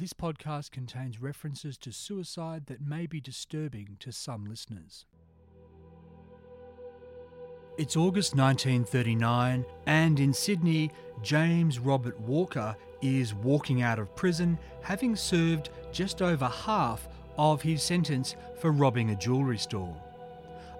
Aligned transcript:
This 0.00 0.14
podcast 0.14 0.70
contains 0.70 1.20
references 1.20 1.76
to 1.76 1.92
suicide 1.92 2.64
that 2.68 2.80
may 2.80 3.06
be 3.06 3.20
disturbing 3.20 3.98
to 4.00 4.12
some 4.12 4.46
listeners. 4.46 5.04
It's 7.76 7.98
August 7.98 8.34
1939, 8.34 9.66
and 9.84 10.18
in 10.18 10.32
Sydney, 10.32 10.90
James 11.22 11.78
Robert 11.78 12.18
Walker 12.18 12.74
is 13.02 13.34
walking 13.34 13.82
out 13.82 13.98
of 13.98 14.16
prison 14.16 14.58
having 14.80 15.14
served 15.14 15.68
just 15.92 16.22
over 16.22 16.46
half 16.46 17.06
of 17.36 17.60
his 17.60 17.82
sentence 17.82 18.36
for 18.58 18.72
robbing 18.72 19.10
a 19.10 19.16
jewellery 19.16 19.58
store. 19.58 19.94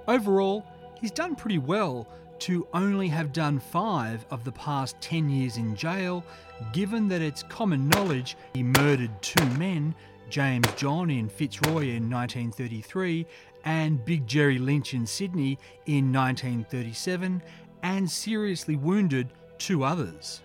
Overall, 0.09 0.65
he's 0.99 1.11
done 1.11 1.37
pretty 1.37 1.59
well 1.59 2.09
to 2.41 2.67
only 2.73 3.09
have 3.09 3.33
done 3.33 3.59
five 3.59 4.25
of 4.31 4.45
the 4.45 4.53
past 4.53 5.01
10 5.01 5.29
years 5.29 5.57
in 5.57 5.77
jail, 5.77 6.25
given 6.73 7.09
that 7.09 7.23
it's 7.23 7.43
common 7.45 7.89
knowledge 7.89 8.37
he 8.55 8.63
murdered 8.63 9.11
two 9.23 9.45
men, 9.51 9.95
James 10.29 10.67
John 10.77 11.11
in 11.11 11.29
Fitzroy 11.29 11.89
in 11.89 12.09
1933 12.09 13.27
and 13.65 14.05
Big 14.05 14.27
Jerry 14.27 14.59
Lynch 14.59 14.95
in 14.95 15.07
Sydney 15.07 15.59
in 15.87 16.13
1937, 16.13 17.43
and 17.83 18.11
seriously 18.11 18.77
wounded 18.77 19.29
two 19.59 19.85
others. 19.85 20.43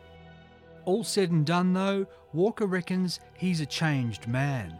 All 0.85 1.03
said 1.03 1.31
and 1.31 1.45
done, 1.45 1.73
though, 1.73 2.05
Walker 2.33 2.65
reckons 2.65 3.19
he's 3.35 3.61
a 3.61 3.65
changed 3.65 4.27
man. 4.27 4.79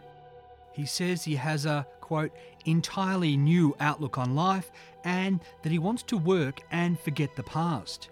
He 0.72 0.84
says 0.84 1.24
he 1.24 1.36
has 1.36 1.64
a, 1.66 1.86
quote, 2.06 2.30
entirely 2.66 3.36
new 3.36 3.74
outlook 3.80 4.16
on 4.16 4.36
life 4.36 4.70
and 5.02 5.40
that 5.64 5.72
he 5.72 5.80
wants 5.80 6.04
to 6.04 6.16
work 6.16 6.62
and 6.70 7.00
forget 7.00 7.34
the 7.34 7.42
past. 7.42 8.10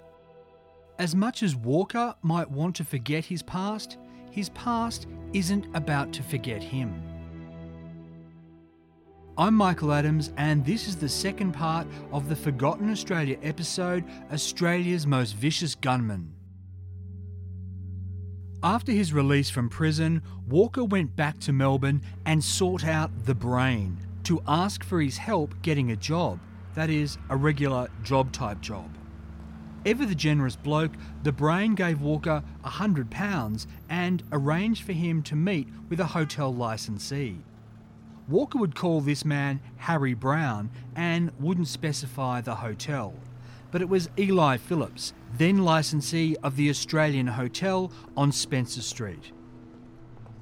As 0.98 1.14
much 1.14 1.44
as 1.44 1.54
Walker 1.54 2.12
might 2.20 2.50
want 2.50 2.74
to 2.74 2.84
forget 2.84 3.24
his 3.24 3.40
past, 3.40 3.98
his 4.32 4.48
past 4.48 5.06
isn't 5.32 5.68
about 5.76 6.12
to 6.14 6.24
forget 6.24 6.60
him. 6.60 7.00
I'm 9.38 9.54
Michael 9.54 9.92
Adams, 9.92 10.32
and 10.38 10.64
this 10.64 10.88
is 10.88 10.96
the 10.96 11.08
second 11.08 11.52
part 11.52 11.86
of 12.10 12.28
the 12.28 12.34
Forgotten 12.34 12.90
Australia 12.90 13.38
episode 13.44 14.02
Australia's 14.32 15.06
Most 15.06 15.36
Vicious 15.36 15.76
Gunman. 15.76 16.33
After 18.64 18.92
his 18.92 19.12
release 19.12 19.50
from 19.50 19.68
prison, 19.68 20.22
Walker 20.48 20.84
went 20.84 21.14
back 21.14 21.38
to 21.40 21.52
Melbourne 21.52 22.00
and 22.24 22.42
sought 22.42 22.82
out 22.82 23.26
the 23.26 23.34
brain 23.34 23.98
to 24.22 24.40
ask 24.48 24.82
for 24.82 25.02
his 25.02 25.18
help 25.18 25.54
getting 25.60 25.90
a 25.90 25.96
job, 25.96 26.40
that 26.74 26.88
is, 26.88 27.18
a 27.28 27.36
regular 27.36 27.88
job 28.02 28.32
type 28.32 28.62
job. 28.62 28.88
Ever 29.84 30.06
the 30.06 30.14
generous 30.14 30.56
bloke, 30.56 30.92
the 31.24 31.30
brain 31.30 31.74
gave 31.74 32.00
Walker 32.00 32.42
a 32.64 32.70
hundred 32.70 33.10
pounds 33.10 33.66
and 33.90 34.22
arranged 34.32 34.82
for 34.82 34.94
him 34.94 35.22
to 35.24 35.36
meet 35.36 35.68
with 35.90 36.00
a 36.00 36.06
hotel 36.06 36.50
licensee. 36.50 37.36
Walker 38.30 38.56
would 38.56 38.74
call 38.74 39.02
this 39.02 39.26
man 39.26 39.60
Harry 39.76 40.14
Brown 40.14 40.70
and 40.96 41.32
wouldn't 41.38 41.68
specify 41.68 42.40
the 42.40 42.54
hotel. 42.54 43.12
But 43.74 43.82
it 43.82 43.88
was 43.88 44.08
Eli 44.16 44.56
Phillips, 44.56 45.14
then 45.36 45.64
licensee 45.64 46.36
of 46.44 46.54
the 46.54 46.70
Australian 46.70 47.26
Hotel 47.26 47.90
on 48.16 48.30
Spencer 48.30 48.82
Street. 48.82 49.32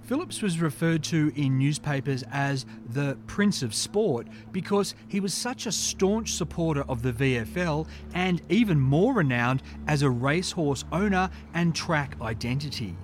Phillips 0.03 0.43
was 0.43 0.61
referred 0.61 1.03
to 1.05 1.33
in 1.35 1.59
newspapers 1.59 2.25
as 2.31 2.67
the 2.91 3.17
Prince 3.27 3.63
of 3.63 3.75
Sport 3.75 4.27
because 4.53 4.95
he 5.09 5.19
was 5.19 5.33
such 5.33 5.65
a 5.65 5.73
staunch 5.73 6.35
supporter 6.35 6.83
of 6.91 7.01
the 7.01 7.15
VFL 7.15 7.89
and 8.13 8.43
even 8.51 8.79
more 8.79 9.15
renowned 9.15 9.63
as 9.87 10.03
a 10.03 10.11
racehorse 10.11 10.85
owner 10.93 11.31
and 11.55 11.75
track 11.75 12.17
identity. 12.21 12.99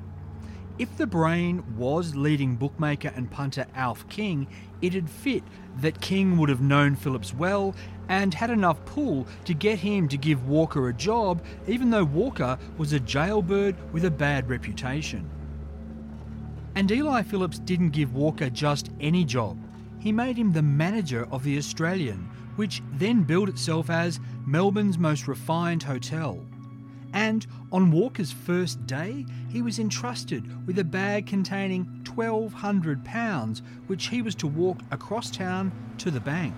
If 0.79 0.95
the 0.99 1.07
brain 1.07 1.65
was 1.77 2.15
leading 2.15 2.55
bookmaker 2.55 3.13
and 3.17 3.31
punter 3.31 3.67
Alf 3.75 4.07
King, 4.11 4.47
it'd 4.83 5.09
fit 5.09 5.43
that 5.81 6.03
King 6.03 6.37
would 6.37 6.51
have 6.51 6.61
known 6.61 6.97
Phillips 6.97 7.33
well 7.33 7.75
and 8.09 8.33
had 8.33 8.51
enough 8.51 8.85
pull 8.85 9.27
to 9.45 9.55
get 9.55 9.79
him 9.79 10.09
to 10.09 10.17
give 10.17 10.49
Walker 10.49 10.89
a 10.89 10.95
job, 10.95 11.43
even 11.67 11.91
though 11.91 12.05
Walker 12.05 12.59
was 12.77 12.93
a 12.93 13.01
jailbird 13.01 13.77
with 13.93 14.05
a 14.05 14.11
bad 14.11 14.49
reputation. 14.49 15.29
And 16.75 16.91
Eli 16.91 17.23
Phillips 17.23 17.59
didn't 17.59 17.91
give 17.91 18.15
Walker 18.15 18.51
just 18.51 18.91
any 19.01 19.25
job. 19.25 19.59
He 19.99 20.13
made 20.13 20.37
him 20.37 20.53
the 20.53 20.63
manager 20.63 21.27
of 21.31 21.43
the 21.43 21.59
Australian, 21.59 22.31
which 22.57 22.83
then 22.93 23.25
billed 23.25 23.49
itself 23.49 23.91
as 23.91 24.21
Melbourne's 24.47 24.99
most 24.99 25.29
refined 25.29 25.83
hotel. 25.83 26.41
And 27.13 27.47
on 27.73 27.91
Walker's 27.91 28.33
first 28.33 28.87
day, 28.87 29.27
he 29.49 29.63
was 29.63 29.79
entrusted 29.79 30.67
with 30.67 30.79
a 30.79 30.85
bag 30.85 31.27
containing 31.27 31.87
£1,200, 32.05 33.63
which 33.87 34.07
he 34.09 34.23
was 34.23 34.35
to 34.37 34.47
walk 34.47 34.79
across 34.91 35.31
town 35.31 35.73
to 35.99 36.11
the 36.11 36.21
bank. 36.21 36.55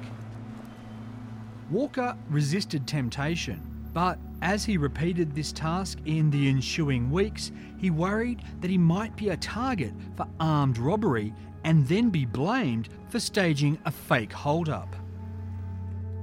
Walker 1.70 2.16
resisted 2.28 2.86
temptation, 2.86 3.62
but 3.92 4.18
as 4.42 4.64
he 4.64 4.76
repeated 4.76 5.34
this 5.34 5.52
task 5.52 5.98
in 6.04 6.30
the 6.30 6.48
ensuing 6.48 7.10
weeks, 7.10 7.52
he 7.78 7.90
worried 7.90 8.42
that 8.60 8.70
he 8.70 8.78
might 8.78 9.14
be 9.16 9.28
a 9.28 9.36
target 9.36 9.92
for 10.16 10.26
armed 10.40 10.78
robbery 10.78 11.32
and 11.64 11.86
then 11.86 12.10
be 12.10 12.24
blamed 12.24 12.88
for 13.08 13.20
staging 13.20 13.78
a 13.84 13.90
fake 13.90 14.32
hold-up. 14.32 14.96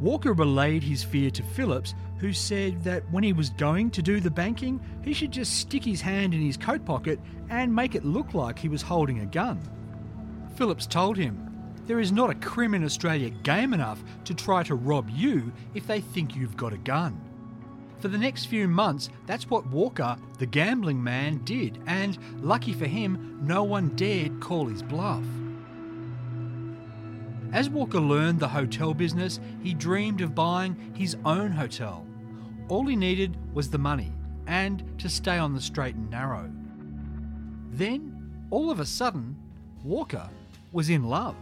Walker 0.01 0.33
relayed 0.33 0.83
his 0.83 1.03
fear 1.03 1.31
to 1.31 1.43
Phillips, 1.43 1.95
who 2.17 2.33
said 2.33 2.83
that 2.83 3.09
when 3.11 3.23
he 3.23 3.33
was 3.33 3.49
going 3.51 3.89
to 3.91 4.01
do 4.01 4.19
the 4.19 4.29
banking, 4.29 4.79
he 5.03 5.13
should 5.13 5.31
just 5.31 5.55
stick 5.55 5.83
his 5.83 6.01
hand 6.01 6.33
in 6.33 6.41
his 6.41 6.57
coat 6.57 6.83
pocket 6.83 7.19
and 7.49 7.73
make 7.73 7.95
it 7.95 8.03
look 8.03 8.33
like 8.33 8.59
he 8.59 8.69
was 8.69 8.81
holding 8.81 9.19
a 9.21 9.25
gun. 9.25 9.59
Phillips 10.55 10.87
told 10.87 11.17
him, 11.17 11.46
There 11.87 12.01
is 12.01 12.11
not 12.11 12.29
a 12.29 12.35
crim 12.35 12.73
in 12.73 12.83
Australia 12.83 13.29
game 13.29 13.73
enough 13.73 14.03
to 14.25 14.33
try 14.33 14.61
to 14.63 14.75
rob 14.75 15.09
you 15.09 15.53
if 15.73 15.87
they 15.87 16.01
think 16.01 16.35
you've 16.35 16.57
got 16.57 16.73
a 16.73 16.77
gun. 16.77 17.19
For 17.99 18.09
the 18.09 18.17
next 18.17 18.45
few 18.45 18.67
months, 18.67 19.09
that's 19.25 19.49
what 19.49 19.65
Walker, 19.67 20.17
the 20.37 20.45
gambling 20.45 21.01
man, 21.01 21.39
did, 21.45 21.79
and 21.87 22.17
lucky 22.41 22.73
for 22.73 22.85
him, 22.85 23.39
no 23.41 23.63
one 23.63 23.95
dared 23.95 24.39
call 24.41 24.67
his 24.67 24.83
bluff. 24.83 25.23
As 27.53 27.69
Walker 27.69 28.01
learned 28.01 28.41
the 28.41 28.49
hotel 28.49 28.93
business, 28.93 29.39
he 29.63 29.73
dreamed 29.73 30.19
of 30.19 30.35
buying 30.35 30.93
his 30.93 31.15
own 31.23 31.51
hotel. 31.51 32.05
All 32.67 32.85
he 32.85 32.97
needed 32.97 33.37
was 33.53 33.69
the 33.69 33.77
money 33.77 34.11
and 34.45 34.83
to 34.99 35.09
stay 35.09 35.37
on 35.37 35.55
the 35.55 35.61
straight 35.61 35.95
and 35.95 36.09
narrow. 36.09 36.51
Then, 37.71 38.45
all 38.49 38.69
of 38.69 38.81
a 38.81 38.85
sudden, 38.85 39.37
Walker 39.83 40.29
was 40.73 40.89
in 40.89 41.05
love. 41.05 41.35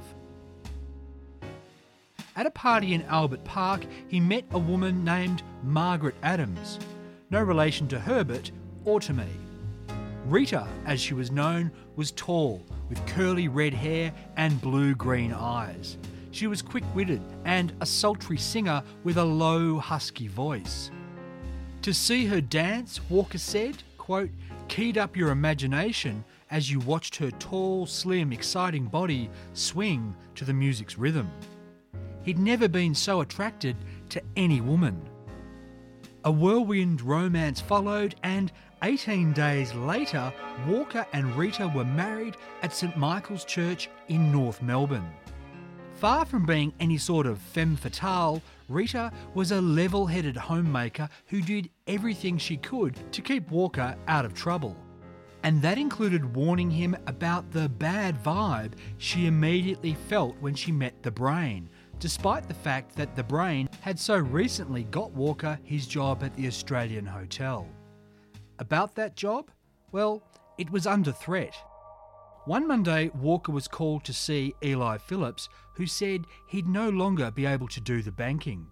At 2.37 2.45
a 2.45 2.51
party 2.51 2.93
in 2.93 3.03
Albert 3.03 3.45
Park, 3.45 3.85
he 4.09 4.19
met 4.19 4.43
a 4.51 4.59
woman 4.59 5.05
named 5.05 5.41
Margaret 5.63 6.15
Adams, 6.21 6.79
no 7.29 7.41
relation 7.41 7.87
to 7.87 7.99
Herbert 7.99 8.51
or 8.83 8.99
to 8.99 9.13
me. 9.13 9.27
Rita, 10.25 10.67
as 10.85 10.99
she 10.99 11.13
was 11.13 11.31
known, 11.31 11.71
was 11.95 12.11
tall, 12.11 12.61
with 12.89 13.05
curly 13.07 13.47
red 13.47 13.73
hair 13.73 14.13
and 14.35 14.59
blue 14.59 14.95
green 14.95 15.31
eyes. 15.31 15.97
She 16.31 16.47
was 16.47 16.61
quick 16.61 16.83
witted 16.93 17.21
and 17.45 17.71
a 17.79 17.85
sultry 17.85 18.37
singer 18.37 18.83
with 19.05 19.15
a 19.15 19.23
low, 19.23 19.77
husky 19.79 20.27
voice. 20.27 20.91
To 21.83 21.93
see 21.93 22.25
her 22.25 22.41
dance, 22.41 22.99
Walker 23.09 23.37
said, 23.37 23.81
quote, 23.97 24.31
keyed 24.67 24.97
up 24.97 25.15
your 25.15 25.29
imagination 25.29 26.25
as 26.51 26.69
you 26.69 26.81
watched 26.81 27.15
her 27.15 27.31
tall, 27.31 27.85
slim, 27.85 28.33
exciting 28.33 28.87
body 28.87 29.29
swing 29.53 30.13
to 30.35 30.43
the 30.43 30.53
music's 30.53 30.97
rhythm. 30.97 31.31
He'd 32.25 32.39
never 32.39 32.67
been 32.67 32.95
so 32.95 33.21
attracted 33.21 33.77
to 34.09 34.21
any 34.35 34.59
woman. 34.59 34.99
A 36.23 36.31
whirlwind 36.31 37.01
romance 37.01 37.61
followed, 37.61 38.15
and 38.23 38.51
18 38.81 39.31
days 39.31 39.75
later, 39.75 40.33
Walker 40.67 41.05
and 41.13 41.35
Rita 41.35 41.71
were 41.75 41.85
married 41.85 42.35
at 42.63 42.73
St 42.73 42.97
Michael's 42.97 43.45
Church 43.45 43.91
in 44.07 44.31
North 44.31 44.63
Melbourne. 44.63 45.07
Far 45.93 46.25
from 46.25 46.47
being 46.47 46.73
any 46.79 46.97
sort 46.97 47.27
of 47.27 47.37
femme 47.37 47.75
fatale, 47.75 48.41
Rita 48.69 49.11
was 49.35 49.51
a 49.51 49.61
level 49.61 50.07
headed 50.07 50.35
homemaker 50.35 51.07
who 51.27 51.43
did 51.43 51.69
everything 51.85 52.39
she 52.39 52.57
could 52.57 52.99
to 53.11 53.21
keep 53.21 53.51
Walker 53.51 53.95
out 54.07 54.25
of 54.25 54.33
trouble. 54.33 54.75
And 55.43 55.61
that 55.61 55.77
included 55.77 56.35
warning 56.35 56.71
him 56.71 56.97
about 57.05 57.51
the 57.51 57.69
bad 57.69 58.21
vibe 58.23 58.73
she 58.97 59.27
immediately 59.27 59.93
felt 60.09 60.35
when 60.39 60.55
she 60.55 60.71
met 60.71 61.03
the 61.03 61.11
brain, 61.11 61.69
despite 61.99 62.47
the 62.47 62.53
fact 62.53 62.95
that 62.95 63.15
the 63.15 63.23
brain 63.23 63.69
had 63.81 63.99
so 63.99 64.17
recently 64.17 64.83
got 64.85 65.11
Walker 65.11 65.59
his 65.63 65.87
job 65.87 66.23
at 66.23 66.35
the 66.35 66.47
Australian 66.47 67.05
Hotel. 67.05 67.67
About 68.59 68.95
that 68.95 69.15
job? 69.15 69.51
Well, 69.91 70.23
it 70.57 70.69
was 70.69 70.87
under 70.87 71.11
threat. 71.11 71.55
One 72.45 72.67
Monday, 72.67 73.09
Walker 73.15 73.51
was 73.51 73.67
called 73.67 74.03
to 74.05 74.13
see 74.13 74.53
Eli 74.63 74.97
Phillips, 74.97 75.49
who 75.73 75.87
said 75.87 76.25
he'd 76.47 76.67
no 76.67 76.89
longer 76.89 77.31
be 77.31 77.45
able 77.45 77.67
to 77.69 77.81
do 77.81 78.01
the 78.01 78.11
banking. 78.11 78.67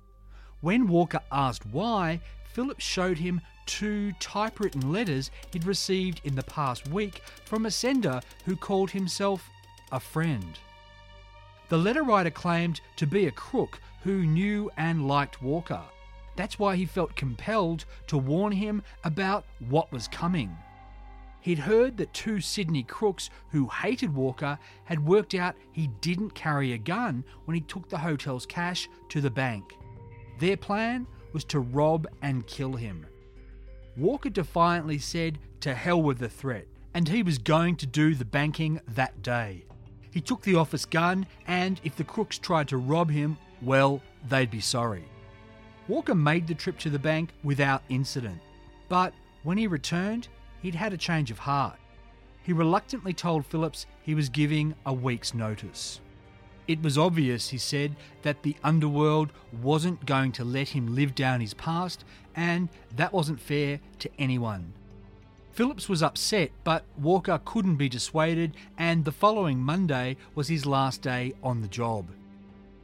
When 0.61 0.87
Walker 0.87 1.19
asked 1.31 1.65
why, 1.65 2.21
Phillips 2.53 2.83
showed 2.83 3.17
him 3.17 3.41
two 3.65 4.11
typewritten 4.19 4.91
letters 4.91 5.31
he'd 5.51 5.65
received 5.65 6.21
in 6.23 6.35
the 6.35 6.43
past 6.43 6.87
week 6.89 7.23
from 7.45 7.65
a 7.65 7.71
sender 7.71 8.21
who 8.45 8.55
called 8.55 8.91
himself 8.91 9.49
a 9.91 9.99
friend. 9.99 10.59
The 11.73 11.79
letter 11.79 12.03
writer 12.03 12.29
claimed 12.29 12.81
to 12.97 13.07
be 13.07 13.25
a 13.25 13.31
crook 13.31 13.79
who 14.03 14.27
knew 14.27 14.69
and 14.77 15.07
liked 15.07 15.41
Walker. 15.41 15.81
That's 16.35 16.59
why 16.59 16.75
he 16.75 16.85
felt 16.85 17.15
compelled 17.15 17.85
to 18.05 18.17
warn 18.19 18.51
him 18.51 18.83
about 19.03 19.45
what 19.57 19.91
was 19.91 20.07
coming. 20.07 20.55
He'd 21.41 21.57
heard 21.57 21.97
that 21.97 22.13
two 22.13 22.41
Sydney 22.41 22.83
crooks 22.83 23.31
who 23.49 23.65
hated 23.65 24.13
Walker 24.13 24.59
had 24.83 25.03
worked 25.03 25.33
out 25.33 25.55
he 25.71 25.87
didn't 25.99 26.35
carry 26.35 26.73
a 26.73 26.77
gun 26.77 27.23
when 27.45 27.55
he 27.55 27.61
took 27.61 27.89
the 27.89 27.97
hotel's 27.97 28.45
cash 28.45 28.87
to 29.09 29.19
the 29.19 29.31
bank. 29.31 29.75
Their 30.37 30.57
plan 30.57 31.07
was 31.31 31.43
to 31.45 31.59
rob 31.59 32.05
and 32.21 32.45
kill 32.45 32.73
him. 32.73 33.03
Walker 33.97 34.29
defiantly 34.29 34.99
said 34.99 35.39
to 35.61 35.73
hell 35.73 36.03
with 36.03 36.19
the 36.19 36.29
threat, 36.29 36.67
and 36.93 37.09
he 37.09 37.23
was 37.23 37.39
going 37.39 37.77
to 37.77 37.87
do 37.87 38.13
the 38.13 38.25
banking 38.25 38.79
that 38.89 39.23
day. 39.23 39.65
He 40.13 40.21
took 40.21 40.43
the 40.43 40.55
office 40.55 40.85
gun, 40.85 41.25
and 41.47 41.81
if 41.83 41.95
the 41.95 42.03
crooks 42.03 42.37
tried 42.37 42.67
to 42.67 42.77
rob 42.77 43.09
him, 43.09 43.35
well, 43.63 43.99
they'd 44.29 44.51
be 44.51 44.59
sorry. 44.59 45.05
Walker 45.87 46.13
made 46.13 46.45
the 46.45 46.53
trip 46.53 46.77
to 46.79 46.91
the 46.91 46.99
bank 46.99 47.31
without 47.43 47.81
incident, 47.89 48.39
but 48.89 49.11
when 49.41 49.57
he 49.57 49.65
returned, 49.65 50.27
he'd 50.61 50.75
had 50.75 50.93
a 50.93 50.97
change 50.97 51.31
of 51.31 51.39
heart. 51.39 51.79
He 52.43 52.53
reluctantly 52.53 53.13
told 53.13 53.45
Phillips 53.45 53.87
he 54.03 54.13
was 54.13 54.29
giving 54.29 54.75
a 54.85 54.93
week's 54.93 55.33
notice. 55.33 55.99
It 56.67 56.83
was 56.83 56.97
obvious, 56.97 57.49
he 57.49 57.57
said, 57.57 57.95
that 58.21 58.43
the 58.43 58.55
underworld 58.63 59.31
wasn't 59.63 60.05
going 60.05 60.31
to 60.33 60.45
let 60.45 60.69
him 60.69 60.93
live 60.93 61.15
down 61.15 61.41
his 61.41 61.55
past, 61.55 62.05
and 62.35 62.69
that 62.95 63.13
wasn't 63.13 63.39
fair 63.39 63.79
to 63.99 64.09
anyone. 64.19 64.73
Phillips 65.53 65.87
was 65.87 66.01
upset, 66.01 66.49
but 66.63 66.83
Walker 66.97 67.39
couldn't 67.45 67.75
be 67.75 67.87
dissuaded, 67.87 68.55
and 68.79 69.05
the 69.05 69.11
following 69.11 69.59
Monday 69.59 70.17
was 70.33 70.47
his 70.47 70.65
last 70.65 71.03
day 71.03 71.33
on 71.43 71.61
the 71.61 71.67
job. 71.67 72.09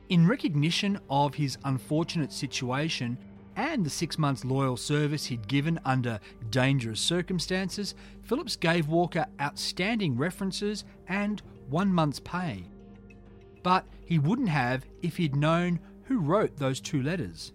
In 0.09 0.27
recognition 0.27 0.99
of 1.09 1.33
his 1.33 1.57
unfortunate 1.65 2.31
situation 2.31 3.17
and 3.55 3.83
the 3.83 3.89
six 3.89 4.19
months 4.19 4.45
loyal 4.45 4.77
service 4.77 5.25
he'd 5.25 5.47
given 5.47 5.79
under 5.83 6.19
dangerous 6.51 7.01
circumstances, 7.01 7.95
Phillips 8.21 8.55
gave 8.55 8.87
Walker 8.87 9.25
outstanding 9.41 10.15
references 10.15 10.85
and 11.07 11.41
one 11.71 11.91
month's 11.91 12.19
pay. 12.19 12.65
But 13.63 13.85
he 14.05 14.19
wouldn't 14.19 14.49
have 14.49 14.85
if 15.01 15.17
he'd 15.17 15.35
known 15.35 15.79
who 16.03 16.19
wrote 16.19 16.55
those 16.57 16.79
two 16.79 17.01
letters. 17.01 17.51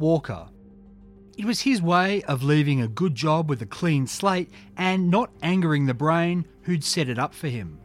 Walker, 0.00 0.48
it 1.36 1.44
was 1.44 1.60
his 1.60 1.82
way 1.82 2.22
of 2.22 2.42
leaving 2.42 2.80
a 2.80 2.88
good 2.88 3.14
job 3.14 3.48
with 3.48 3.60
a 3.60 3.66
clean 3.66 4.06
slate 4.06 4.50
and 4.76 5.10
not 5.10 5.30
angering 5.42 5.86
the 5.86 5.94
brain 5.94 6.46
who'd 6.62 6.82
set 6.82 7.08
it 7.08 7.18
up 7.18 7.34
for 7.34 7.48
him. 7.48 7.78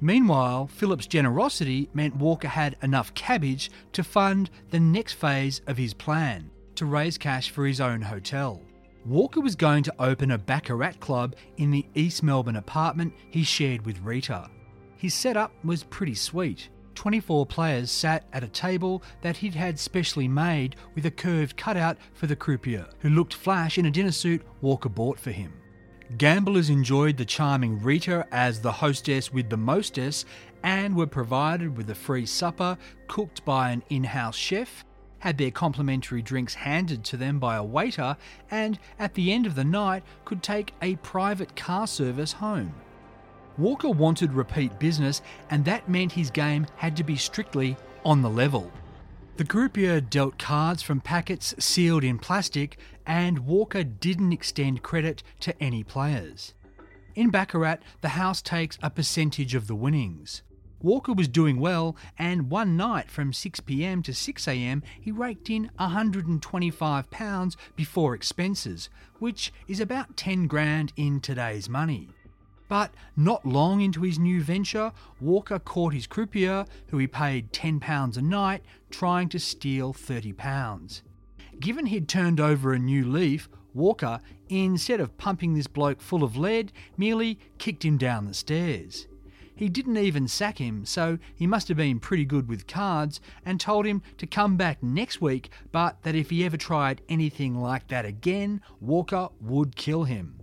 Meanwhile, 0.00 0.68
Phillips' 0.68 1.06
generosity 1.06 1.90
meant 1.92 2.16
Walker 2.16 2.48
had 2.48 2.76
enough 2.82 3.12
cabbage 3.12 3.70
to 3.92 4.02
fund 4.02 4.48
the 4.70 4.80
next 4.80 5.12
phase 5.12 5.60
of 5.66 5.76
his 5.76 5.92
plan 5.92 6.50
to 6.76 6.86
raise 6.86 7.18
cash 7.18 7.50
for 7.50 7.66
his 7.66 7.80
own 7.80 8.00
hotel. 8.00 8.62
Walker 9.04 9.40
was 9.40 9.56
going 9.56 9.82
to 9.82 9.94
open 9.98 10.30
a 10.30 10.38
Baccarat 10.38 11.00
club 11.00 11.34
in 11.58 11.70
the 11.70 11.86
East 11.94 12.22
Melbourne 12.22 12.56
apartment 12.56 13.12
he 13.30 13.42
shared 13.42 13.84
with 13.84 14.00
Rita. 14.00 14.48
His 14.96 15.12
setup 15.12 15.52
was 15.64 15.82
pretty 15.84 16.14
sweet. 16.14 16.70
24 17.00 17.46
players 17.46 17.90
sat 17.90 18.26
at 18.30 18.44
a 18.44 18.48
table 18.48 19.02
that 19.22 19.38
he'd 19.38 19.54
had 19.54 19.78
specially 19.78 20.28
made 20.28 20.76
with 20.94 21.06
a 21.06 21.10
curved 21.10 21.56
cutout 21.56 21.96
for 22.12 22.26
the 22.26 22.36
croupier, 22.36 22.86
who 22.98 23.08
looked 23.08 23.32
flash 23.32 23.78
in 23.78 23.86
a 23.86 23.90
dinner 23.90 24.12
suit 24.12 24.42
Walker 24.60 24.90
bought 24.90 25.18
for 25.18 25.30
him. 25.30 25.50
Gamblers 26.18 26.68
enjoyed 26.68 27.16
the 27.16 27.24
charming 27.24 27.80
Rita 27.80 28.26
as 28.32 28.60
the 28.60 28.70
hostess 28.70 29.32
with 29.32 29.48
the 29.48 29.56
mostess 29.56 30.26
and 30.62 30.94
were 30.94 31.06
provided 31.06 31.74
with 31.74 31.88
a 31.88 31.94
free 31.94 32.26
supper 32.26 32.76
cooked 33.08 33.46
by 33.46 33.70
an 33.70 33.82
in 33.88 34.04
house 34.04 34.36
chef, 34.36 34.84
had 35.20 35.38
their 35.38 35.50
complimentary 35.50 36.20
drinks 36.20 36.52
handed 36.52 37.02
to 37.04 37.16
them 37.16 37.38
by 37.38 37.56
a 37.56 37.64
waiter, 37.64 38.14
and 38.50 38.78
at 38.98 39.14
the 39.14 39.32
end 39.32 39.46
of 39.46 39.54
the 39.54 39.64
night 39.64 40.02
could 40.26 40.42
take 40.42 40.74
a 40.82 40.96
private 40.96 41.56
car 41.56 41.86
service 41.86 42.34
home. 42.34 42.74
Walker 43.58 43.90
wanted 43.90 44.32
repeat 44.32 44.78
business, 44.78 45.22
and 45.50 45.64
that 45.64 45.88
meant 45.88 46.12
his 46.12 46.30
game 46.30 46.66
had 46.76 46.96
to 46.96 47.04
be 47.04 47.16
strictly 47.16 47.76
on 48.04 48.22
the 48.22 48.30
level. 48.30 48.70
The 49.36 49.44
croupier 49.44 50.00
dealt 50.00 50.38
cards 50.38 50.82
from 50.82 51.00
packets 51.00 51.54
sealed 51.58 52.04
in 52.04 52.18
plastic, 52.18 52.78
and 53.06 53.46
Walker 53.46 53.82
didn't 53.82 54.32
extend 54.32 54.82
credit 54.82 55.22
to 55.40 55.62
any 55.62 55.82
players. 55.82 56.54
In 57.14 57.30
Baccarat, 57.30 57.78
the 58.02 58.10
house 58.10 58.42
takes 58.42 58.78
a 58.82 58.90
percentage 58.90 59.54
of 59.54 59.66
the 59.66 59.74
winnings. 59.74 60.42
Walker 60.82 61.12
was 61.12 61.28
doing 61.28 61.58
well, 61.58 61.96
and 62.18 62.50
one 62.50 62.76
night 62.76 63.10
from 63.10 63.32
6pm 63.32 64.02
to 64.04 64.12
6am, 64.12 64.82
he 64.98 65.10
raked 65.10 65.50
in 65.50 65.70
£125 65.78 67.56
before 67.76 68.14
expenses, 68.14 68.88
which 69.18 69.52
is 69.68 69.80
about 69.80 70.16
10 70.16 70.46
grand 70.46 70.92
in 70.96 71.20
today's 71.20 71.68
money. 71.68 72.08
But 72.70 72.94
not 73.16 73.44
long 73.44 73.80
into 73.80 74.02
his 74.02 74.20
new 74.20 74.44
venture, 74.44 74.92
Walker 75.20 75.58
caught 75.58 75.92
his 75.92 76.06
croupier, 76.06 76.66
who 76.86 76.98
he 76.98 77.08
paid 77.08 77.52
£10 77.52 78.16
a 78.16 78.22
night, 78.22 78.62
trying 78.90 79.28
to 79.30 79.40
steal 79.40 79.92
£30. 79.92 81.02
Given 81.58 81.86
he'd 81.86 82.08
turned 82.08 82.38
over 82.38 82.72
a 82.72 82.78
new 82.78 83.04
leaf, 83.04 83.48
Walker, 83.74 84.20
instead 84.48 85.00
of 85.00 85.18
pumping 85.18 85.54
this 85.54 85.66
bloke 85.66 86.00
full 86.00 86.22
of 86.22 86.36
lead, 86.36 86.70
merely 86.96 87.40
kicked 87.58 87.84
him 87.84 87.98
down 87.98 88.26
the 88.26 88.34
stairs. 88.34 89.08
he 89.56 89.68
didn't 89.68 89.98
even 89.98 90.28
sack 90.28 90.58
him, 90.58 90.86
so 90.86 91.18
he 91.34 91.48
must 91.48 91.66
have 91.66 91.76
been 91.76 91.98
pretty 91.98 92.24
good 92.24 92.48
with 92.48 92.68
cards, 92.68 93.20
and 93.44 93.58
told 93.58 93.84
him 93.84 94.00
to 94.16 94.28
come 94.28 94.56
back 94.56 94.80
next 94.80 95.20
week, 95.20 95.50
but 95.72 96.00
that 96.04 96.14
if 96.14 96.30
he 96.30 96.44
ever 96.44 96.56
tried 96.56 97.02
anything 97.08 97.60
like 97.60 97.88
that 97.88 98.04
again, 98.04 98.60
Walker 98.80 99.28
would 99.40 99.74
kill 99.74 100.04
him. 100.04 100.39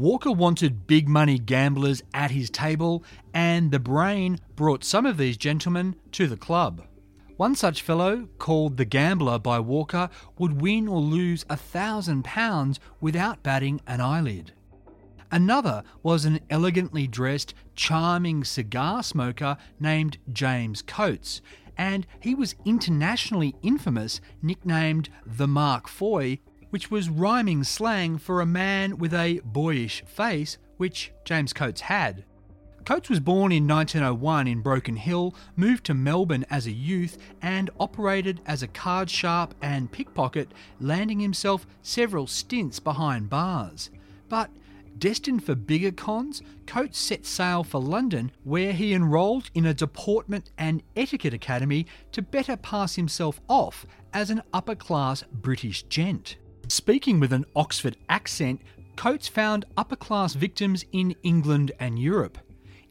Walker 0.00 0.32
wanted 0.32 0.86
big 0.86 1.10
money 1.10 1.38
gamblers 1.38 2.02
at 2.14 2.30
his 2.30 2.48
table, 2.48 3.04
and 3.34 3.70
the 3.70 3.78
brain 3.78 4.40
brought 4.56 4.82
some 4.82 5.04
of 5.04 5.18
these 5.18 5.36
gentlemen 5.36 5.94
to 6.12 6.26
the 6.26 6.38
club. 6.38 6.86
One 7.36 7.54
such 7.54 7.82
fellow, 7.82 8.26
called 8.38 8.78
the 8.78 8.86
Gambler 8.86 9.38
by 9.38 9.60
Walker, 9.60 10.08
would 10.38 10.62
win 10.62 10.88
or 10.88 11.00
lose 11.02 11.44
a 11.50 11.56
thousand 11.58 12.24
pounds 12.24 12.80
without 13.02 13.42
batting 13.42 13.82
an 13.86 14.00
eyelid. 14.00 14.52
Another 15.30 15.82
was 16.02 16.24
an 16.24 16.40
elegantly 16.48 17.06
dressed, 17.06 17.52
charming 17.74 18.42
cigar 18.42 19.02
smoker 19.02 19.58
named 19.78 20.16
James 20.32 20.80
Coates, 20.80 21.42
and 21.76 22.06
he 22.20 22.34
was 22.34 22.54
internationally 22.64 23.54
infamous, 23.60 24.22
nicknamed 24.40 25.10
the 25.26 25.46
Mark 25.46 25.88
Foy 25.88 26.38
which 26.70 26.90
was 26.90 27.08
rhyming 27.08 27.64
slang 27.64 28.18
for 28.18 28.40
a 28.40 28.46
man 28.46 28.96
with 28.98 29.12
a 29.12 29.40
boyish 29.44 30.02
face, 30.06 30.58
which 30.76 31.12
James 31.24 31.52
Coates 31.52 31.82
had. 31.82 32.24
Coates 32.84 33.10
was 33.10 33.20
born 33.20 33.52
in 33.52 33.68
1901 33.68 34.48
in 34.48 34.62
Broken 34.62 34.96
Hill, 34.96 35.34
moved 35.54 35.84
to 35.84 35.94
Melbourne 35.94 36.46
as 36.50 36.66
a 36.66 36.72
youth, 36.72 37.18
and 37.42 37.70
operated 37.78 38.40
as 38.46 38.62
a 38.62 38.68
card 38.68 39.10
sharp 39.10 39.54
and 39.60 39.92
pickpocket, 39.92 40.52
landing 40.80 41.20
himself 41.20 41.66
several 41.82 42.26
stints 42.26 42.80
behind 42.80 43.28
bars. 43.28 43.90
But 44.28 44.50
destined 44.98 45.44
for 45.44 45.54
bigger 45.54 45.92
cons, 45.92 46.42
Coates 46.66 46.98
set 46.98 47.26
sail 47.26 47.64
for 47.64 47.80
London, 47.80 48.32
where 48.44 48.72
he 48.72 48.94
enrolled 48.94 49.50
in 49.54 49.66
a 49.66 49.74
deportment 49.74 50.50
and 50.56 50.82
etiquette 50.96 51.34
academy 51.34 51.86
to 52.12 52.22
better 52.22 52.56
pass 52.56 52.94
himself 52.94 53.40
off 53.48 53.86
as 54.12 54.30
an 54.30 54.42
upper 54.52 54.74
class 54.74 55.22
British 55.32 55.82
gent. 55.84 56.36
Speaking 56.70 57.18
with 57.18 57.32
an 57.32 57.46
Oxford 57.56 57.96
accent, 58.08 58.62
Coates 58.94 59.26
found 59.26 59.64
upper 59.76 59.96
class 59.96 60.34
victims 60.34 60.84
in 60.92 61.16
England 61.24 61.72
and 61.80 61.98
Europe. 61.98 62.38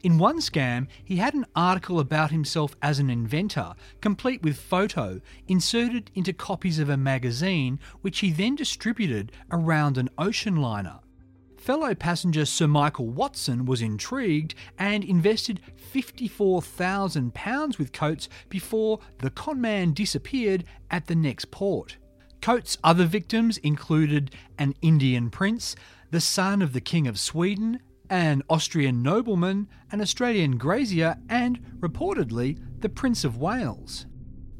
In 0.02 0.18
one 0.18 0.40
scam, 0.40 0.86
he 1.02 1.16
had 1.16 1.32
an 1.32 1.46
article 1.56 1.98
about 1.98 2.30
himself 2.30 2.76
as 2.82 2.98
an 2.98 3.08
inventor, 3.08 3.72
complete 4.02 4.42
with 4.42 4.60
photo, 4.60 5.18
inserted 5.48 6.10
into 6.14 6.34
copies 6.34 6.78
of 6.78 6.90
a 6.90 6.98
magazine, 6.98 7.80
which 8.02 8.18
he 8.18 8.30
then 8.30 8.54
distributed 8.54 9.32
around 9.50 9.96
an 9.96 10.10
ocean 10.18 10.56
liner. 10.56 11.00
Fellow 11.56 11.94
passenger 11.94 12.44
Sir 12.44 12.66
Michael 12.66 13.08
Watson 13.08 13.64
was 13.64 13.80
intrigued 13.80 14.54
and 14.78 15.02
invested 15.02 15.58
£54,000 15.94 17.78
with 17.78 17.92
Coates 17.92 18.28
before 18.50 19.00
the 19.20 19.30
conman 19.30 19.94
disappeared 19.94 20.64
at 20.90 21.06
the 21.06 21.14
next 21.14 21.50
port. 21.50 21.96
Coates' 22.40 22.78
other 22.82 23.04
victims 23.04 23.58
included 23.58 24.34
an 24.58 24.74
Indian 24.80 25.30
prince, 25.30 25.76
the 26.10 26.20
son 26.20 26.62
of 26.62 26.72
the 26.72 26.80
King 26.80 27.06
of 27.06 27.18
Sweden, 27.18 27.80
an 28.08 28.42
Austrian 28.48 29.02
nobleman, 29.02 29.68
an 29.92 30.00
Australian 30.00 30.56
grazier, 30.56 31.18
and, 31.28 31.60
reportedly, 31.80 32.58
the 32.80 32.88
Prince 32.88 33.24
of 33.24 33.36
Wales. 33.36 34.06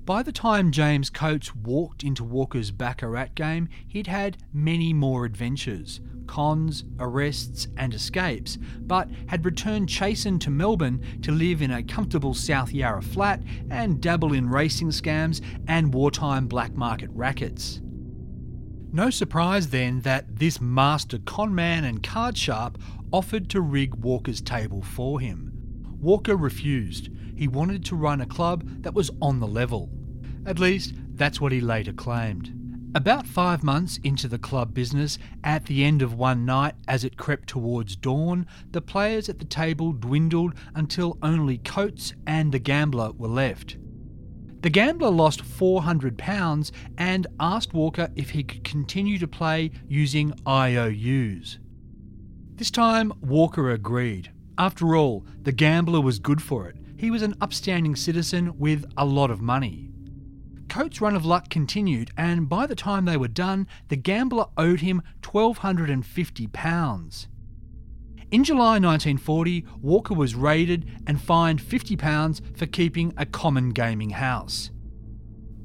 By 0.04 0.22
the 0.22 0.32
time 0.32 0.72
James 0.72 1.10
Coates 1.10 1.54
walked 1.54 2.02
into 2.02 2.24
Walker's 2.24 2.70
Baccarat 2.70 3.34
game, 3.34 3.68
he'd 3.86 4.06
had 4.06 4.38
many 4.52 4.92
more 4.92 5.24
adventures 5.24 6.00
cons, 6.26 6.84
arrests, 7.00 7.66
and 7.76 7.92
escapes, 7.92 8.56
but 8.82 9.08
had 9.26 9.44
returned 9.44 9.88
chastened 9.88 10.40
to 10.40 10.48
Melbourne 10.48 11.02
to 11.22 11.32
live 11.32 11.60
in 11.60 11.72
a 11.72 11.82
comfortable 11.82 12.34
South 12.34 12.72
Yarra 12.72 13.02
flat 13.02 13.42
and 13.68 14.00
dabble 14.00 14.32
in 14.32 14.48
racing 14.48 14.90
scams 14.90 15.40
and 15.66 15.92
wartime 15.92 16.46
black 16.46 16.72
market 16.74 17.10
rackets. 17.12 17.80
No 18.92 19.10
surprise 19.10 19.70
then 19.70 20.02
that 20.02 20.36
this 20.36 20.60
master 20.60 21.18
conman 21.18 21.84
and 21.84 22.00
card 22.00 22.38
sharp 22.38 22.78
offered 23.12 23.48
to 23.50 23.60
rig 23.60 23.96
Walker's 23.96 24.40
table 24.40 24.82
for 24.82 25.18
him. 25.18 25.52
Walker 26.00 26.36
refused. 26.36 27.08
He 27.40 27.48
wanted 27.48 27.86
to 27.86 27.96
run 27.96 28.20
a 28.20 28.26
club 28.26 28.82
that 28.82 28.92
was 28.92 29.10
on 29.22 29.40
the 29.40 29.46
level. 29.46 29.88
At 30.44 30.58
least, 30.58 30.92
that's 31.14 31.40
what 31.40 31.52
he 31.52 31.62
later 31.62 31.94
claimed. 31.94 32.52
About 32.94 33.26
five 33.26 33.64
months 33.64 33.98
into 34.04 34.28
the 34.28 34.38
club 34.38 34.74
business, 34.74 35.16
at 35.42 35.64
the 35.64 35.82
end 35.82 36.02
of 36.02 36.12
one 36.12 36.44
night 36.44 36.74
as 36.86 37.02
it 37.02 37.16
crept 37.16 37.48
towards 37.48 37.96
dawn, 37.96 38.46
the 38.72 38.82
players 38.82 39.30
at 39.30 39.38
the 39.38 39.46
table 39.46 39.94
dwindled 39.94 40.52
until 40.74 41.16
only 41.22 41.56
Coates 41.56 42.12
and 42.26 42.52
the 42.52 42.58
gambler 42.58 43.12
were 43.12 43.26
left. 43.26 43.78
The 44.60 44.68
gambler 44.68 45.08
lost 45.08 45.42
£400 45.42 46.72
and 46.98 47.26
asked 47.40 47.72
Walker 47.72 48.10
if 48.16 48.28
he 48.28 48.42
could 48.42 48.64
continue 48.64 49.16
to 49.16 49.26
play 49.26 49.70
using 49.88 50.34
IOUs. 50.46 51.58
This 52.56 52.70
time, 52.70 53.14
Walker 53.22 53.70
agreed. 53.70 54.30
After 54.58 54.94
all, 54.94 55.24
the 55.40 55.52
gambler 55.52 56.02
was 56.02 56.18
good 56.18 56.42
for 56.42 56.68
it. 56.68 56.76
He 57.00 57.10
was 57.10 57.22
an 57.22 57.34
upstanding 57.40 57.96
citizen 57.96 58.58
with 58.58 58.84
a 58.94 59.06
lot 59.06 59.30
of 59.30 59.40
money. 59.40 59.88
Coates' 60.68 61.00
run 61.00 61.16
of 61.16 61.24
luck 61.24 61.48
continued, 61.48 62.10
and 62.14 62.46
by 62.46 62.66
the 62.66 62.74
time 62.74 63.06
they 63.06 63.16
were 63.16 63.26
done, 63.26 63.66
the 63.88 63.96
gambler 63.96 64.44
owed 64.58 64.80
him 64.80 65.00
£1,250. 65.22 67.26
In 68.30 68.44
July 68.44 68.78
1940, 68.78 69.64
Walker 69.80 70.12
was 70.12 70.34
raided 70.34 70.90
and 71.06 71.18
fined 71.18 71.62
£50 71.62 72.54
for 72.54 72.66
keeping 72.66 73.14
a 73.16 73.24
common 73.24 73.70
gaming 73.70 74.10
house. 74.10 74.70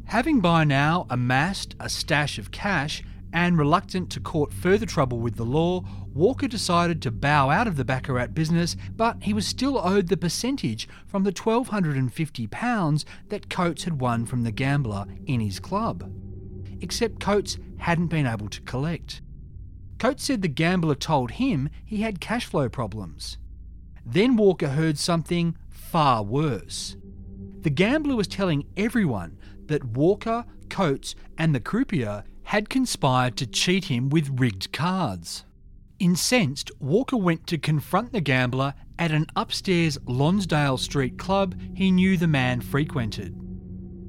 Having 0.05 0.39
by 0.39 0.63
now 0.63 1.05
amassed 1.09 1.75
a 1.81 1.89
stash 1.89 2.39
of 2.39 2.51
cash, 2.51 3.03
and 3.35 3.57
reluctant 3.57 4.09
to 4.09 4.21
court 4.21 4.53
further 4.53 4.85
trouble 4.85 5.19
with 5.19 5.35
the 5.35 5.43
law, 5.43 5.83
Walker 6.13 6.47
decided 6.47 7.01
to 7.01 7.11
bow 7.11 7.49
out 7.49 7.67
of 7.67 7.75
the 7.75 7.83
Baccarat 7.83 8.27
business, 8.27 8.77
but 8.95 9.21
he 9.23 9.33
was 9.33 9.45
still 9.45 9.77
owed 9.77 10.07
the 10.07 10.15
percentage 10.15 10.87
from 11.05 11.25
the 11.25 11.33
£1,250 11.33 13.05
that 13.27 13.49
Coates 13.49 13.83
had 13.83 13.99
won 13.99 14.25
from 14.25 14.43
the 14.43 14.53
gambler 14.53 15.05
in 15.25 15.41
his 15.41 15.59
club. 15.59 16.09
Except 16.79 17.19
Coates 17.19 17.57
hadn't 17.79 18.07
been 18.07 18.25
able 18.25 18.47
to 18.47 18.61
collect. 18.61 19.21
Coates 19.99 20.23
said 20.23 20.41
the 20.41 20.47
gambler 20.47 20.95
told 20.95 21.31
him 21.31 21.69
he 21.83 21.97
had 22.03 22.21
cash 22.21 22.45
flow 22.45 22.69
problems. 22.69 23.37
Then 24.05 24.37
Walker 24.37 24.69
heard 24.69 24.97
something 24.97 25.57
far 25.69 26.23
worse. 26.23 26.95
The 27.63 27.69
gambler 27.69 28.15
was 28.15 28.27
telling 28.27 28.65
everyone 28.77 29.37
that 29.65 29.83
Walker, 29.83 30.45
Coates, 30.69 31.15
and 31.37 31.53
the 31.53 31.59
croupier 31.59 32.23
had 32.45 32.69
conspired 32.69 33.35
to 33.37 33.47
cheat 33.47 33.85
him 33.85 34.09
with 34.09 34.39
rigged 34.39 34.71
cards. 34.71 35.43
Incensed, 35.99 36.71
Walker 36.79 37.17
went 37.17 37.47
to 37.47 37.57
confront 37.57 38.11
the 38.11 38.21
gambler 38.21 38.73
at 38.99 39.11
an 39.11 39.27
upstairs 39.35 39.97
Lonsdale 40.05 40.77
Street 40.77 41.17
club 41.17 41.55
he 41.73 41.91
knew 41.91 42.17
the 42.17 42.27
man 42.27 42.61
frequented. 42.61 43.35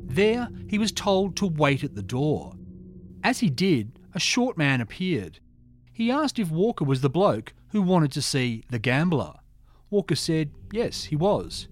There, 0.07 0.49
he 0.69 0.79
was 0.79 0.93
told 0.93 1.37
to 1.37 1.47
wait 1.47 1.85
at 1.85 1.95
the 1.95 2.03
door. 2.03 2.55
As 3.23 3.41
he 3.41 3.51
did, 3.51 3.99
a 4.15 4.21
short 4.21 4.57
man 4.57 4.81
appeared. 4.81 5.41
He 5.93 6.11
asked 6.11 6.39
if 6.39 6.51
Walker 6.51 6.85
was 6.85 7.01
the 7.01 7.11
bloke 7.11 7.53
who 7.69 7.83
wanted 7.83 8.13
to 8.13 8.23
see 8.23 8.65
the 8.71 8.79
gambler. 8.79 9.35
Walker 9.91 10.15
said 10.15 10.51
yes, 10.73 11.05
he 11.05 11.17
was. 11.17 11.69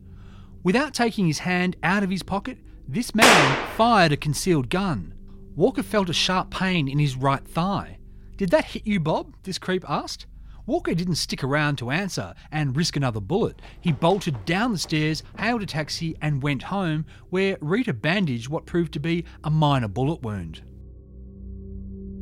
Without 0.63 0.95
taking 0.95 1.27
his 1.27 1.41
hand 1.41 1.77
out 1.83 2.03
of 2.03 2.11
his 2.11 2.23
pocket, 2.23 2.59
this 2.89 3.15
man 3.15 3.69
fired 3.77 4.13
a 4.13 4.17
concealed 4.17 4.71
gun. 4.71 5.14
Walker 5.57 5.83
felt 5.85 6.09
a 6.09 6.13
sharp 6.13 6.51
pain 6.51 6.89
in 6.89 6.99
his 6.99 7.17
right 7.17 7.47
thigh. 7.47 7.99
Did 8.37 8.51
that 8.51 8.65
hit 8.65 8.87
you, 8.87 8.99
Bob? 8.99 9.37
This 9.45 9.59
creep 9.59 9.85
asked. 9.89 10.27
Walker 10.67 10.95
didn't 10.95 11.17
stick 11.17 11.45
around 11.45 11.77
to 11.77 11.91
answer 11.91 12.35
and 12.51 12.77
risk 12.77 12.97
another 12.97 13.21
bullet. 13.21 13.61
He 13.81 13.93
bolted 13.93 14.45
down 14.47 14.73
the 14.73 14.79
stairs, 14.79 15.23
hailed 15.39 15.63
a 15.63 15.67
taxi, 15.67 16.17
and 16.23 16.43
went 16.43 16.65
home, 16.65 17.05
where 17.29 17.59
Rita 17.61 17.93
bandaged 17.93 18.49
what 18.49 18.67
proved 18.67 18.93
to 18.95 19.01
be 19.01 19.25
a 19.45 19.51
minor 19.51 19.89
bullet 19.89 20.23
wound. 20.23 20.63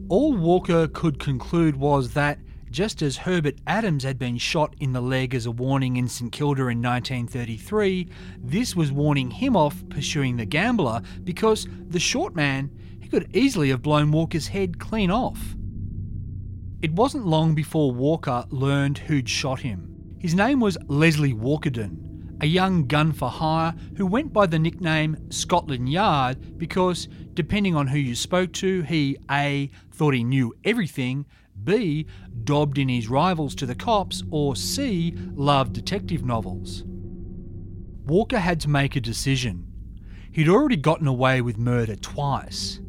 All 0.09 0.37
Walker 0.37 0.89
could 0.89 1.19
conclude 1.19 1.77
was 1.77 2.13
that, 2.13 2.39
just 2.71 3.01
as 3.01 3.17
Herbert 3.17 3.57
Adams 3.67 4.03
had 4.03 4.19
been 4.19 4.37
shot 4.37 4.75
in 4.81 4.93
the 4.93 5.01
leg 5.01 5.35
as 5.35 5.47
a 5.47 5.51
warning 5.51 5.97
in 5.97 6.09
St 6.09 6.33
Kilda 6.33 6.63
in 6.63 6.83
1933, 6.83 8.09
this 8.43 8.75
was 8.75 8.91
warning 8.91 9.31
him 9.31 9.57
off 9.57 9.89
pursuing 9.89 10.37
the 10.37 10.45
gambler 10.45 11.01
because 11.23 11.67
the 11.89 12.01
short 12.01 12.35
man 12.35 12.71
could 13.13 13.37
easily 13.37 13.69
have 13.69 13.83
blown 13.83 14.11
Walker's 14.11 14.47
head 14.47 14.79
clean 14.79 15.11
off. 15.11 15.55
It 16.81 16.93
wasn't 16.93 17.27
long 17.27 17.55
before 17.55 17.93
Walker 17.93 18.47
learned 18.49 18.97
who'd 18.97 19.29
shot 19.29 19.61
him. 19.61 20.17
His 20.19 20.35
name 20.35 20.61
was 20.61 20.79
Leslie 20.87 21.35
Walkerdon, 21.35 22.39
a 22.41 22.47
young 22.47 22.87
gun 22.87 23.13
for 23.13 23.29
hire 23.29 23.75
who 23.99 24.07
went 24.07 24.33
by 24.33 24.47
the 24.47 24.59
nickname 24.59 25.31
Scotland 25.31 25.91
Yard 25.91 26.57
because, 26.57 27.07
depending 27.35 27.77
on 27.77 27.87
who 27.87 27.99
you 27.99 28.15
spoke 28.15 28.51
to, 28.55 28.81
he 28.81 29.19
A. 29.31 29.71
thought 29.91 30.15
he 30.15 30.25
knew 30.25 30.55
everything, 30.65 31.27
B. 31.65 32.07
dobbed 32.45 32.79
in 32.79 32.89
his 32.89 33.09
rivals 33.09 33.55
to 33.57 33.67
the 33.67 33.75
cops, 33.75 34.23
or 34.31 34.57
C. 34.57 35.15
loved 35.35 35.75
detective 35.75 36.25
novels. 36.25 36.83
Walker 38.07 38.39
had 38.39 38.59
to 38.61 38.71
make 38.71 38.97
a 38.97 39.03
decision. 39.03 39.67
He'd 40.33 40.49
already 40.49 40.77
gotten 40.77 41.07
away 41.07 41.43
with 41.43 41.59
murder 41.59 41.95
twice. 41.95 42.81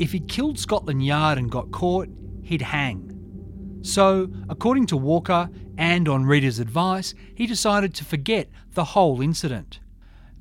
If 0.00 0.12
he 0.12 0.20
killed 0.20 0.58
Scotland 0.58 1.04
Yard 1.04 1.36
and 1.36 1.50
got 1.50 1.70
caught, 1.72 2.08
he'd 2.42 2.62
hang. 2.62 3.78
So, 3.82 4.30
according 4.48 4.86
to 4.86 4.96
Walker 4.96 5.50
and 5.76 6.08
on 6.08 6.24
Rita's 6.24 6.58
advice, 6.58 7.12
he 7.34 7.46
decided 7.46 7.92
to 7.94 8.04
forget 8.06 8.48
the 8.72 8.84
whole 8.84 9.20
incident. 9.20 9.80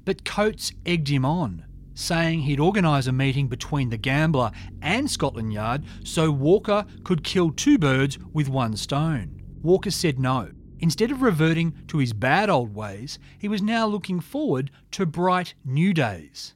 But 0.05 0.23
Coates 0.23 0.71
egged 0.85 1.09
him 1.09 1.25
on, 1.25 1.65
saying 1.93 2.43
he'd 2.43 2.61
organise 2.61 3.05
a 3.07 3.11
meeting 3.11 3.49
between 3.49 3.89
the 3.89 3.97
gambler 3.97 4.51
and 4.81 5.11
Scotland 5.11 5.51
Yard 5.51 5.83
so 6.05 6.31
Walker 6.31 6.85
could 7.03 7.25
kill 7.25 7.51
two 7.51 7.77
birds 7.77 8.17
with 8.31 8.47
one 8.47 8.77
stone. 8.77 9.41
Walker 9.61 9.91
said 9.91 10.19
no. 10.19 10.51
Instead 10.79 11.11
of 11.11 11.21
reverting 11.21 11.73
to 11.87 11.97
his 11.97 12.13
bad 12.13 12.49
old 12.49 12.73
ways, 12.73 13.19
he 13.37 13.49
was 13.49 13.61
now 13.61 13.85
looking 13.85 14.21
forward 14.21 14.71
to 14.91 15.05
bright 15.05 15.53
new 15.65 15.93
days. 15.93 16.55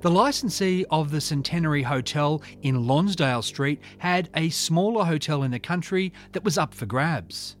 The 0.00 0.10
licensee 0.12 0.84
of 0.92 1.10
the 1.10 1.20
Centenary 1.20 1.82
Hotel 1.82 2.40
in 2.62 2.86
Lonsdale 2.86 3.42
Street 3.42 3.80
had 3.98 4.30
a 4.36 4.48
smaller 4.48 5.04
hotel 5.04 5.42
in 5.42 5.50
the 5.50 5.58
country 5.58 6.12
that 6.30 6.44
was 6.44 6.56
up 6.56 6.72
for 6.72 6.86
grabs. 6.86 7.56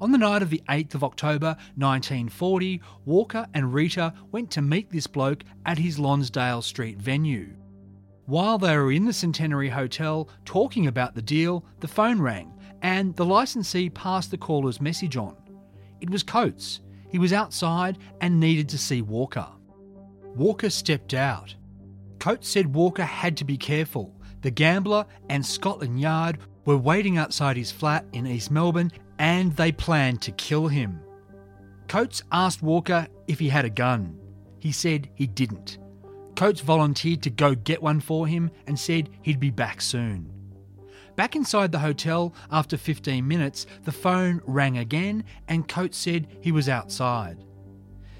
On 0.00 0.10
the 0.10 0.16
night 0.16 0.40
of 0.40 0.48
the 0.48 0.62
8th 0.70 0.94
of 0.94 1.04
October 1.04 1.48
1940, 1.76 2.80
Walker 3.04 3.46
and 3.52 3.74
Rita 3.74 4.14
went 4.32 4.50
to 4.52 4.62
meet 4.62 4.88
this 4.88 5.06
bloke 5.06 5.44
at 5.66 5.76
his 5.76 5.98
Lonsdale 5.98 6.62
Street 6.62 6.96
venue. 6.96 7.54
While 8.24 8.56
they 8.56 8.74
were 8.74 8.90
in 8.90 9.04
the 9.04 9.12
Centenary 9.12 9.68
Hotel 9.68 10.30
talking 10.46 10.86
about 10.86 11.14
the 11.14 11.20
deal, 11.20 11.62
the 11.80 11.88
phone 11.88 12.22
rang 12.22 12.54
and 12.80 13.14
the 13.16 13.26
licensee 13.26 13.90
passed 13.90 14.30
the 14.30 14.38
caller's 14.38 14.80
message 14.80 15.18
on. 15.18 15.36
It 16.00 16.08
was 16.08 16.22
Coates. 16.22 16.80
He 17.10 17.18
was 17.18 17.34
outside 17.34 17.98
and 18.22 18.40
needed 18.40 18.70
to 18.70 18.78
see 18.78 19.02
Walker. 19.02 19.46
Walker 20.34 20.70
stepped 20.70 21.12
out. 21.12 21.54
Coates 22.18 22.48
said 22.48 22.74
Walker 22.74 23.04
had 23.04 23.36
to 23.38 23.44
be 23.44 23.56
careful. 23.56 24.14
The 24.42 24.50
gambler 24.50 25.06
and 25.28 25.44
Scotland 25.44 26.00
Yard 26.00 26.38
were 26.64 26.76
waiting 26.76 27.18
outside 27.18 27.56
his 27.56 27.72
flat 27.72 28.04
in 28.12 28.26
East 28.26 28.50
Melbourne 28.50 28.92
and 29.18 29.54
they 29.56 29.72
planned 29.72 30.22
to 30.22 30.32
kill 30.32 30.68
him. 30.68 31.00
Coates 31.88 32.22
asked 32.32 32.62
Walker 32.62 33.06
if 33.28 33.38
he 33.38 33.48
had 33.48 33.64
a 33.64 33.70
gun. 33.70 34.18
He 34.58 34.72
said 34.72 35.08
he 35.14 35.26
didn't. 35.26 35.78
Coates 36.34 36.60
volunteered 36.60 37.22
to 37.22 37.30
go 37.30 37.54
get 37.54 37.82
one 37.82 38.00
for 38.00 38.26
him 38.26 38.50
and 38.66 38.78
said 38.78 39.08
he'd 39.22 39.40
be 39.40 39.50
back 39.50 39.80
soon. 39.80 40.32
Back 41.14 41.34
inside 41.34 41.72
the 41.72 41.78
hotel, 41.78 42.34
after 42.50 42.76
15 42.76 43.26
minutes, 43.26 43.66
the 43.84 43.92
phone 43.92 44.42
rang 44.44 44.76
again 44.76 45.24
and 45.48 45.66
Coates 45.66 45.96
said 45.96 46.26
he 46.40 46.52
was 46.52 46.68
outside. 46.68 47.42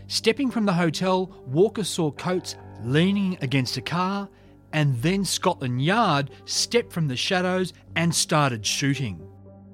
Stepping 0.07 0.50
from 0.50 0.65
the 0.65 0.73
hotel, 0.73 1.26
Walker 1.47 1.85
saw 1.85 2.11
Coates 2.11 2.57
leaning 2.85 3.38
against 3.40 3.76
a 3.76 3.83
car, 3.83 4.28
and 4.73 5.00
then 5.02 5.25
Scotland 5.25 5.83
Yard 5.83 6.30
stepped 6.45 6.92
from 6.92 7.09
the 7.09 7.16
shadows 7.16 7.73
and 7.95 8.14
started 8.14 8.64
shooting. 8.64 9.21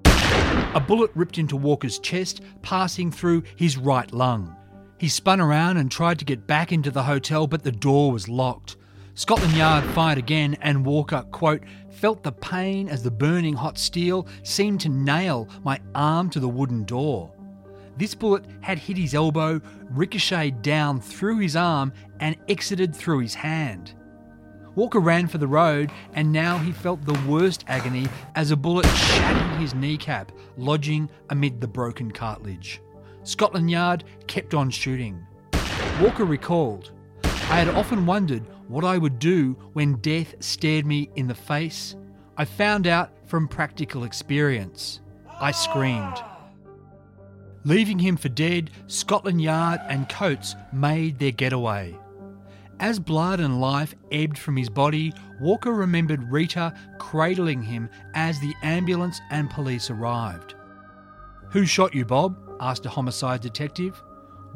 A 0.05 0.81
bullet 0.81 1.11
ripped 1.15 1.39
into 1.39 1.57
Walker's 1.57 1.99
chest, 1.99 2.43
passing 2.63 3.11
through 3.11 3.43
his 3.57 3.77
right 3.77 4.11
lung. 4.13 4.57
He 4.99 5.09
spun 5.09 5.41
around 5.41 5.79
and 5.79 5.91
tried 5.91 6.19
to 6.21 6.25
get 6.25 6.47
back 6.47 6.73
into 6.73 6.91
the 6.91 7.03
hotel, 7.03 7.47
but 7.47 7.63
the 7.63 7.73
door 7.73 8.13
was 8.13 8.29
locked. 8.29 8.77
Scotland 9.15 9.55
Yard 9.55 9.85
fired 9.91 10.17
again, 10.17 10.57
and 10.63 10.87
Walker, 10.87 11.25
quote, 11.31 11.65
felt 11.91 12.23
the 12.23 12.33
pain 12.33 12.89
as 12.89 13.03
the 13.03 13.11
burning 13.11 13.55
hot 13.55 13.77
steel 13.77 14.27
seemed 14.43 14.81
to 14.81 14.89
nail 14.89 15.49
my 15.63 15.79
arm 15.95 16.31
to 16.31 16.41
the 16.41 16.49
wooden 16.49 16.85
door. 16.85 17.35
This 17.97 18.15
bullet 18.15 18.45
had 18.61 18.79
hit 18.79 18.97
his 18.97 19.15
elbow, 19.15 19.61
ricocheted 19.91 20.63
down 20.63 21.01
through 21.01 21.39
his 21.39 21.57
arm, 21.57 21.93
and 22.21 22.37
exited 22.49 22.95
through 22.95 23.21
his 23.21 23.35
hand. 23.35 23.95
Walker 24.75 25.01
ran 25.01 25.27
for 25.27 25.39
the 25.39 25.47
road, 25.47 25.93
and 26.15 26.33
now 26.33 26.57
he 26.57 26.73
felt 26.73 27.05
the 27.05 27.21
worst 27.29 27.65
agony 27.69 28.07
as 28.35 28.51
a 28.51 28.57
bullet 28.57 28.87
shattered 28.87 29.61
his 29.61 29.75
kneecap, 29.75 30.33
lodging 30.57 31.11
amid 31.29 31.61
the 31.61 31.69
broken 31.69 32.11
cartilage. 32.11 32.81
Scotland 33.23 33.71
Yard 33.71 34.05
kept 34.27 34.55
on 34.55 34.71
shooting. 34.71 35.27
Walker 36.01 36.25
recalled, 36.25 36.93
I 37.25 37.59
had 37.59 37.69
often 37.69 38.07
wondered 38.07 38.47
what 38.67 38.85
I 38.85 38.97
would 38.97 39.19
do 39.19 39.57
when 39.75 39.97
death 39.97 40.35
stared 40.41 40.87
me 40.87 41.11
in 41.17 41.29
the 41.29 41.35
face. 41.35 41.95
I 42.39 42.47
found 42.47 42.87
out 42.87 43.11
from 43.27 43.47
practical 43.47 44.05
experience. 44.05 45.01
I 45.39 45.51
screamed. 45.51 46.17
Leaving 47.65 47.99
him 47.99 48.17
for 48.17 48.29
dead, 48.29 48.71
Scotland 48.89 49.41
Yard 49.41 49.81
and 49.89 50.09
Coates 50.09 50.57
made 50.73 51.19
their 51.19 51.31
getaway. 51.31 51.97
As 52.81 52.99
blood 52.99 53.39
and 53.39 53.61
life 53.61 53.95
ebbed 54.11 54.37
from 54.37 54.57
his 54.57 54.69
body, 54.69 55.13
Walker 55.41 55.73
remembered 55.73 56.33
Rita 56.33 56.75
cradling 56.99 57.63
him 57.63 57.89
as 58.15 58.41
the 58.41 58.55
ambulance 58.63 59.21
and 59.31 59.49
police 59.49 59.91
arrived. 59.91 60.57
Who 61.51 61.65
shot 61.65 61.95
you, 61.95 62.05
Bob? 62.05 62.37
asked 62.61 62.87
a 62.87 62.91
homicide 62.91 63.41
detective. 63.41 64.03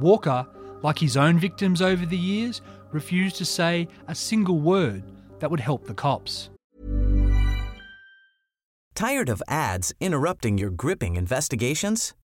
Walker, 0.00 0.44
like 0.82 0.98
his 0.98 1.16
own 1.16 1.38
victims 1.38 1.80
over 1.80 2.04
the 2.04 2.16
years, 2.16 2.62
refused 2.90 3.36
to 3.36 3.44
say 3.44 3.86
a 4.08 4.14
single 4.14 4.58
word 4.58 5.04
that 5.38 5.50
would 5.50 5.60
help 5.60 5.86
the 5.86 5.94
cops. 5.94 6.50
Tired 8.96 9.28
of 9.28 9.42
ads 9.46 9.92
interrupting 10.00 10.58
your 10.58 10.70
gripping 10.70 11.14
investigations? 11.16 12.14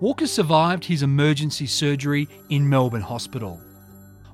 Walker 0.00 0.26
survived 0.26 0.84
his 0.84 1.02
emergency 1.02 1.66
surgery 1.66 2.26
in 2.48 2.66
Melbourne 2.66 3.02
Hospital. 3.02 3.60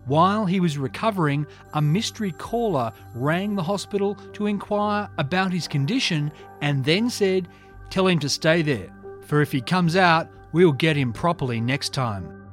While 0.04 0.46
he 0.46 0.60
was 0.60 0.78
recovering, 0.78 1.44
a 1.74 1.82
mystery 1.82 2.30
caller 2.30 2.92
rang 3.14 3.56
the 3.56 3.62
hospital 3.62 4.14
to 4.34 4.46
inquire 4.46 5.08
about 5.18 5.52
his 5.52 5.66
condition 5.66 6.30
and 6.60 6.84
then 6.84 7.10
said, 7.10 7.48
Tell 7.90 8.06
him 8.06 8.20
to 8.20 8.28
stay 8.28 8.62
there, 8.62 8.88
for 9.26 9.42
if 9.42 9.50
he 9.50 9.60
comes 9.60 9.96
out, 9.96 10.28
we'll 10.52 10.72
get 10.72 10.96
him 10.96 11.12
properly 11.12 11.60
next 11.60 11.92
time. 11.92 12.48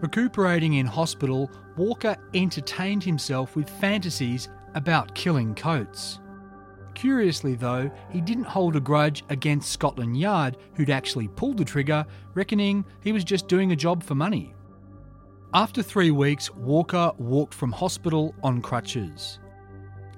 Recuperating 0.00 0.74
in 0.74 0.86
hospital, 0.86 1.50
Walker 1.78 2.16
entertained 2.34 3.04
himself 3.04 3.56
with 3.56 3.68
fantasies 3.68 4.50
about 4.74 5.14
killing 5.14 5.54
Coates. 5.54 6.19
Curiously, 7.00 7.54
though, 7.54 7.90
he 8.10 8.20
didn't 8.20 8.44
hold 8.44 8.76
a 8.76 8.80
grudge 8.80 9.24
against 9.30 9.72
Scotland 9.72 10.18
Yard, 10.20 10.58
who'd 10.74 10.90
actually 10.90 11.28
pulled 11.28 11.56
the 11.56 11.64
trigger, 11.64 12.04
reckoning 12.34 12.84
he 13.02 13.10
was 13.10 13.24
just 13.24 13.48
doing 13.48 13.72
a 13.72 13.76
job 13.76 14.02
for 14.02 14.14
money. 14.14 14.54
After 15.54 15.82
three 15.82 16.10
weeks, 16.10 16.50
Walker 16.50 17.10
walked 17.16 17.54
from 17.54 17.72
hospital 17.72 18.34
on 18.42 18.60
crutches. 18.60 19.38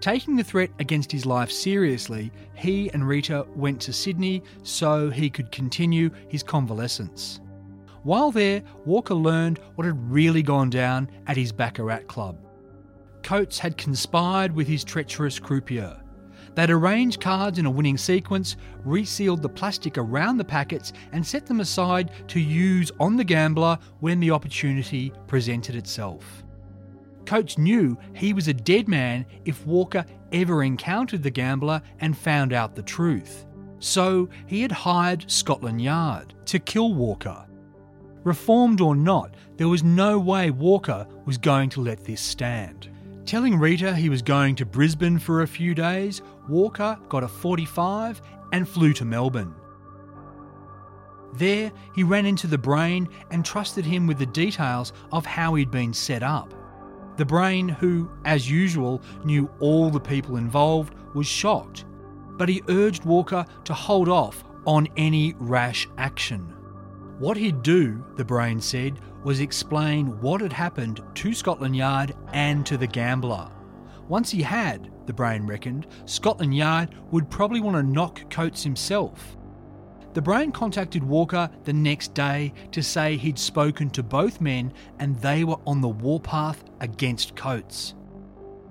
Taking 0.00 0.34
the 0.34 0.42
threat 0.42 0.70
against 0.80 1.12
his 1.12 1.24
life 1.24 1.52
seriously, 1.52 2.32
he 2.56 2.90
and 2.90 3.06
Rita 3.06 3.46
went 3.54 3.80
to 3.82 3.92
Sydney 3.92 4.42
so 4.64 5.08
he 5.08 5.30
could 5.30 5.52
continue 5.52 6.10
his 6.26 6.42
convalescence. 6.42 7.38
While 8.02 8.32
there, 8.32 8.60
Walker 8.84 9.14
learned 9.14 9.60
what 9.76 9.84
had 9.84 10.10
really 10.12 10.42
gone 10.42 10.68
down 10.68 11.08
at 11.28 11.36
his 11.36 11.52
Baccarat 11.52 12.08
club. 12.08 12.40
Coates 13.22 13.60
had 13.60 13.78
conspired 13.78 14.50
with 14.50 14.66
his 14.66 14.82
treacherous 14.82 15.38
croupier. 15.38 16.01
They'd 16.54 16.70
arranged 16.70 17.20
cards 17.20 17.58
in 17.58 17.66
a 17.66 17.70
winning 17.70 17.96
sequence, 17.96 18.56
resealed 18.84 19.42
the 19.42 19.48
plastic 19.48 19.96
around 19.96 20.36
the 20.36 20.44
packets, 20.44 20.92
and 21.12 21.26
set 21.26 21.46
them 21.46 21.60
aside 21.60 22.10
to 22.28 22.40
use 22.40 22.90
on 23.00 23.16
the 23.16 23.24
gambler 23.24 23.78
when 24.00 24.20
the 24.20 24.30
opportunity 24.30 25.12
presented 25.26 25.76
itself. 25.76 26.44
Coates 27.24 27.56
knew 27.56 27.96
he 28.14 28.32
was 28.32 28.48
a 28.48 28.54
dead 28.54 28.88
man 28.88 29.24
if 29.44 29.66
Walker 29.66 30.04
ever 30.32 30.62
encountered 30.62 31.22
the 31.22 31.30
gambler 31.30 31.80
and 32.00 32.16
found 32.16 32.52
out 32.52 32.74
the 32.74 32.82
truth. 32.82 33.46
So 33.78 34.28
he 34.46 34.62
had 34.62 34.72
hired 34.72 35.30
Scotland 35.30 35.80
Yard 35.80 36.34
to 36.46 36.58
kill 36.58 36.94
Walker. 36.94 37.46
Reformed 38.24 38.80
or 38.80 38.94
not, 38.94 39.34
there 39.56 39.68
was 39.68 39.82
no 39.82 40.18
way 40.18 40.50
Walker 40.50 41.06
was 41.24 41.38
going 41.38 41.70
to 41.70 41.80
let 41.80 42.04
this 42.04 42.20
stand. 42.20 42.88
Telling 43.24 43.58
Rita 43.58 43.94
he 43.94 44.08
was 44.08 44.22
going 44.22 44.54
to 44.56 44.66
Brisbane 44.66 45.18
for 45.18 45.42
a 45.42 45.48
few 45.48 45.74
days, 45.74 46.22
Walker 46.48 46.98
got 47.08 47.22
a 47.22 47.28
45 47.28 48.20
and 48.52 48.68
flew 48.68 48.92
to 48.94 49.04
Melbourne. 49.04 49.54
There, 51.34 51.72
he 51.94 52.02
ran 52.02 52.26
into 52.26 52.46
the 52.46 52.58
brain 52.58 53.08
and 53.30 53.44
trusted 53.44 53.84
him 53.84 54.06
with 54.06 54.18
the 54.18 54.26
details 54.26 54.92
of 55.12 55.24
how 55.24 55.54
he'd 55.54 55.70
been 55.70 55.94
set 55.94 56.22
up. 56.22 56.52
The 57.16 57.24
brain, 57.24 57.68
who, 57.68 58.10
as 58.24 58.50
usual, 58.50 59.02
knew 59.24 59.50
all 59.60 59.90
the 59.90 60.00
people 60.00 60.36
involved, 60.36 60.94
was 61.14 61.26
shocked, 61.26 61.84
but 62.36 62.48
he 62.48 62.62
urged 62.68 63.04
Walker 63.04 63.44
to 63.64 63.74
hold 63.74 64.08
off 64.08 64.44
on 64.66 64.88
any 64.96 65.34
rash 65.38 65.88
action. 65.98 66.40
What 67.18 67.36
he'd 67.36 67.62
do, 67.62 68.04
the 68.16 68.24
brain 68.24 68.60
said, 68.60 68.98
was 69.24 69.40
explain 69.40 70.20
what 70.20 70.40
had 70.40 70.52
happened 70.52 71.02
to 71.14 71.32
Scotland 71.32 71.76
Yard 71.76 72.14
and 72.32 72.66
to 72.66 72.76
the 72.76 72.86
gambler. 72.86 73.50
Once 74.08 74.30
he 74.30 74.42
had, 74.42 74.91
the 75.06 75.12
brain 75.12 75.46
reckoned, 75.46 75.86
Scotland 76.04 76.54
Yard 76.54 76.94
would 77.10 77.30
probably 77.30 77.60
want 77.60 77.76
to 77.76 77.82
knock 77.82 78.28
Coates 78.30 78.62
himself. 78.62 79.36
The 80.14 80.22
brain 80.22 80.52
contacted 80.52 81.02
Walker 81.02 81.50
the 81.64 81.72
next 81.72 82.12
day 82.12 82.52
to 82.72 82.82
say 82.82 83.16
he'd 83.16 83.38
spoken 83.38 83.88
to 83.90 84.02
both 84.02 84.40
men 84.40 84.72
and 84.98 85.16
they 85.16 85.44
were 85.44 85.58
on 85.66 85.80
the 85.80 85.88
warpath 85.88 86.64
against 86.80 87.34
Coates. 87.34 87.94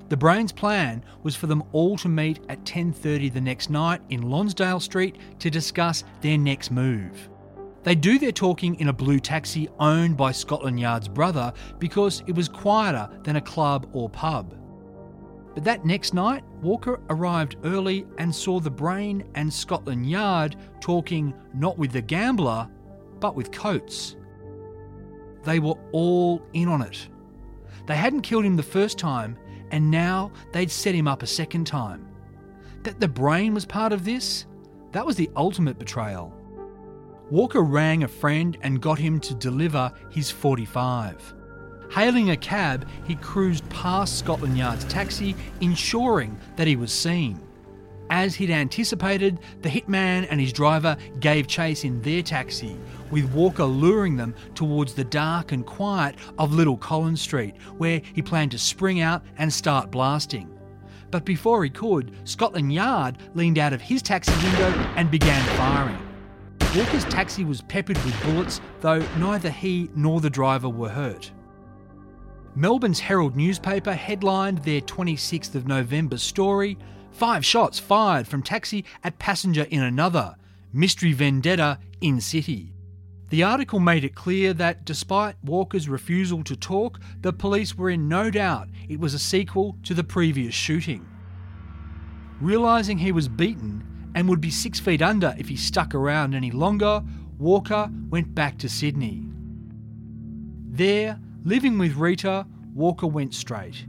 The 0.10 0.18
brain's 0.18 0.52
plan 0.52 1.04
was 1.24 1.36
for 1.36 1.48
them 1.48 1.64
all 1.72 1.98
to 2.00 2.10
meet 2.10 2.42
at 2.50 2.66
10:30 2.66 3.30
the 3.30 3.42
next 3.42 3.70
night 3.70 4.02
in 4.10 4.30
Lonsdale 4.30 4.82
Street 4.82 5.18
to 5.40 5.50
discuss 5.50 6.04
their 6.20 6.38
next 6.38 6.70
move. 6.70 7.30
They 7.84 7.96
do 7.96 8.20
their 8.20 8.32
talking 8.32 8.80
in 8.80 8.90
a 8.90 8.94
blue 8.94 9.20
taxi 9.20 9.68
owned 9.80 10.18
by 10.18 10.34
Scotland 10.34 10.80
Yard's 10.80 11.08
brother 11.08 11.52
because 11.80 12.22
it 12.28 12.36
was 12.36 12.48
quieter 12.48 13.10
than 13.24 13.38
a 13.38 13.42
club 13.42 13.90
or 13.94 14.10
pub. 14.10 14.54
But 15.54 15.64
that 15.66 15.86
next 15.86 16.14
night, 16.14 16.44
Walker 16.62 17.00
arrived 17.10 17.58
early 17.64 18.08
and 18.18 18.34
saw 18.34 18.60
the 18.60 18.72
Brain 18.72 19.24
and 19.36 19.52
Scotland 19.52 20.10
Yard 20.10 20.56
talking 20.80 21.34
not 21.54 21.78
with 21.78 21.92
the 21.92 22.02
gambler, 22.02 22.70
but 23.20 23.36
with 23.36 23.52
Coates. 23.52 24.16
They 25.44 25.60
were 25.60 25.76
all 25.92 26.42
in 26.54 26.68
on 26.68 26.82
it. 26.82 27.08
They 27.88 27.96
hadn't 27.96 28.22
killed 28.22 28.46
him 28.46 28.56
the 28.56 28.64
first 28.64 28.98
time, 28.98 29.38
and 29.72 29.92
now 29.92 30.32
they'd 30.54 30.72
set 30.72 30.96
him 30.96 31.08
up 31.08 31.24
a 31.24 31.28
second 31.28 31.66
time. 31.66 32.08
That 32.84 33.00
the 33.00 33.08
Brain 33.08 33.54
was 33.54 33.66
part 33.66 33.92
of 33.92 34.06
this? 34.06 34.46
That 34.92 35.06
was 35.06 35.16
the 35.16 35.30
ultimate 35.36 35.80
betrayal. 35.80 36.34
Walker 37.30 37.62
rang 37.62 38.04
a 38.04 38.08
friend 38.08 38.58
and 38.62 38.82
got 38.82 39.00
him 39.00 39.20
to 39.22 39.34
deliver 39.34 39.92
his 40.10 40.30
45. 40.30 41.34
Hailing 41.92 42.30
a 42.30 42.38
cab, 42.38 42.88
he 43.06 43.16
cruised 43.16 43.68
past 43.70 44.18
Scotland 44.18 44.58
Yard's 44.58 44.86
taxi, 44.86 45.36
ensuring 45.60 46.40
that 46.56 46.66
he 46.66 46.78
was 46.78 46.90
seen. 46.94 47.38
As 48.10 48.34
he'd 48.34 48.50
anticipated, 48.50 49.40
the 49.62 49.68
hitman 49.68 50.26
and 50.30 50.40
his 50.40 50.54
driver 50.54 50.96
gave 51.20 51.48
chase 51.48 51.84
in 51.84 52.02
their 52.02 52.22
taxi, 52.22 52.78
with 53.10 53.34
Walker 53.34 53.66
luring 53.66 54.16
them 54.16 54.34
towards 54.56 54.94
the 54.94 55.04
dark 55.04 55.52
and 55.52 55.66
quiet 55.66 56.16
of 56.38 56.54
Little 56.54 56.78
Collins 56.78 57.22
Street, 57.22 57.56
where 57.78 58.02
he 58.14 58.22
planned 58.22 58.52
to 58.52 58.58
spring 58.58 59.02
out 59.02 59.22
and 59.38 59.52
start 59.52 59.92
blasting. 59.92 60.50
But 61.10 61.26
before 61.26 61.62
he 61.62 61.70
could, 61.70 62.16
Scotland 62.24 62.74
Yard 62.74 63.18
leaned 63.34 63.60
out 63.60 63.74
of 63.74 63.82
his 63.82 64.02
taxi 64.02 64.32
window 64.32 64.72
and 64.96 65.12
began 65.12 65.46
firing. 65.58 66.00
Walker's 66.74 67.04
taxi 67.06 67.44
was 67.44 67.62
peppered 67.64 68.02
with 68.06 68.24
bullets, 68.24 68.62
though 68.80 69.06
neither 69.18 69.50
he 69.50 69.90
nor 69.94 70.22
the 70.22 70.30
driver 70.30 70.70
were 70.70 70.88
hurt. 70.88 71.32
Melbourne's 72.56 73.00
Herald 73.00 73.36
newspaper 73.36 73.94
headlined 73.94 74.60
their 74.60 74.82
26th 74.82 75.56
of 75.56 75.68
November 75.68 76.18
story 76.18 76.78
Five 77.12 77.46
shots 77.46 77.78
fired 77.78 78.28
from 78.28 78.42
taxi 78.42 78.86
at 79.04 79.20
passenger 79.20 79.64
in 79.70 79.84
another. 79.84 80.36
Mystery 80.74 81.12
vendetta 81.12 81.78
in 82.00 82.22
city. 82.22 82.74
The 83.30 83.44
article 83.44 83.80
made 83.80 84.04
it 84.04 84.16
clear 84.16 84.54
that 84.54 84.86
despite 84.86 85.36
Walker's 85.44 85.88
refusal 85.88 86.44
to 86.46 86.56
talk, 86.56 87.00
the 87.22 87.34
police 87.34 87.78
were 87.78 87.90
in 87.90 88.08
no 88.08 88.30
doubt 88.30 88.70
it 88.90 89.00
was 89.00 89.14
a 89.14 89.20
sequel 89.20 89.78
to 89.84 89.94
the 89.94 90.04
previous 90.04 90.56
shooting. 90.56 91.08
Realising 92.40 92.98
he 92.98 93.12
was 93.12 93.28
beaten, 93.28 93.86
and 94.16 94.28
would 94.28 94.42
be 94.42 94.50
six 94.50 94.80
feet 94.80 95.02
under 95.02 95.34
if 95.38 95.48
he 95.48 95.56
stuck 95.56 95.96
around 95.96 96.34
any 96.34 96.52
longer, 96.52 97.02
Walker 97.38 97.90
went 98.10 98.34
back 98.36 98.58
to 98.58 98.68
Sydney. 98.68 99.24
There, 100.70 101.20
living 101.44 101.78
with 101.78 101.96
Rita, 101.96 102.46
Walker 102.74 103.08
went 103.08 103.34
straight. 103.34 103.86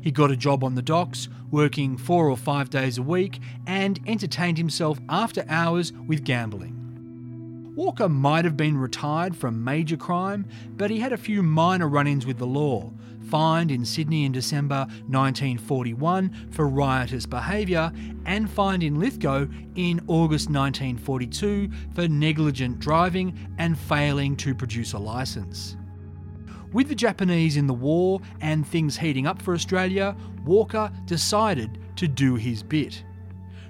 He 0.00 0.10
got 0.10 0.30
a 0.30 0.36
job 0.36 0.62
on 0.62 0.74
the 0.74 0.82
docks, 0.82 1.28
working 1.50 1.96
four 1.96 2.28
or 2.28 2.36
five 2.36 2.70
days 2.70 2.98
a 2.98 3.02
week, 3.02 3.40
and 3.66 4.00
entertained 4.06 4.58
himself 4.58 4.98
after 5.08 5.44
hours 5.48 5.92
with 5.92 6.24
gambling. 6.24 7.74
Walker 7.74 8.08
might 8.08 8.44
have 8.44 8.56
been 8.56 8.78
retired 8.78 9.36
from 9.36 9.62
major 9.62 9.96
crime, 9.96 10.46
but 10.76 10.90
he 10.90 10.98
had 10.98 11.12
a 11.12 11.18
few 11.18 11.42
minor 11.42 11.88
run 11.88 12.06
ins 12.06 12.24
with 12.24 12.38
the 12.38 12.46
law, 12.46 12.90
fined 13.28 13.70
in 13.70 13.84
Sydney 13.84 14.24
in 14.24 14.32
December 14.32 14.86
1941 15.08 16.48
for 16.50 16.66
riotous 16.68 17.26
behaviour, 17.26 17.92
and 18.24 18.48
fined 18.48 18.82
in 18.82 18.98
Lithgow 18.98 19.46
in 19.74 20.00
August 20.06 20.48
1942 20.48 21.68
for 21.94 22.08
negligent 22.08 22.78
driving 22.78 23.36
and 23.58 23.78
failing 23.78 24.36
to 24.36 24.54
produce 24.54 24.94
a 24.94 24.98
licence. 24.98 25.76
With 26.72 26.88
the 26.88 26.94
Japanese 26.94 27.56
in 27.56 27.66
the 27.66 27.74
war 27.74 28.20
and 28.40 28.66
things 28.66 28.96
heating 28.96 29.26
up 29.26 29.40
for 29.40 29.54
Australia, 29.54 30.16
Walker 30.44 30.90
decided 31.04 31.78
to 31.96 32.08
do 32.08 32.34
his 32.34 32.62
bit. 32.62 33.02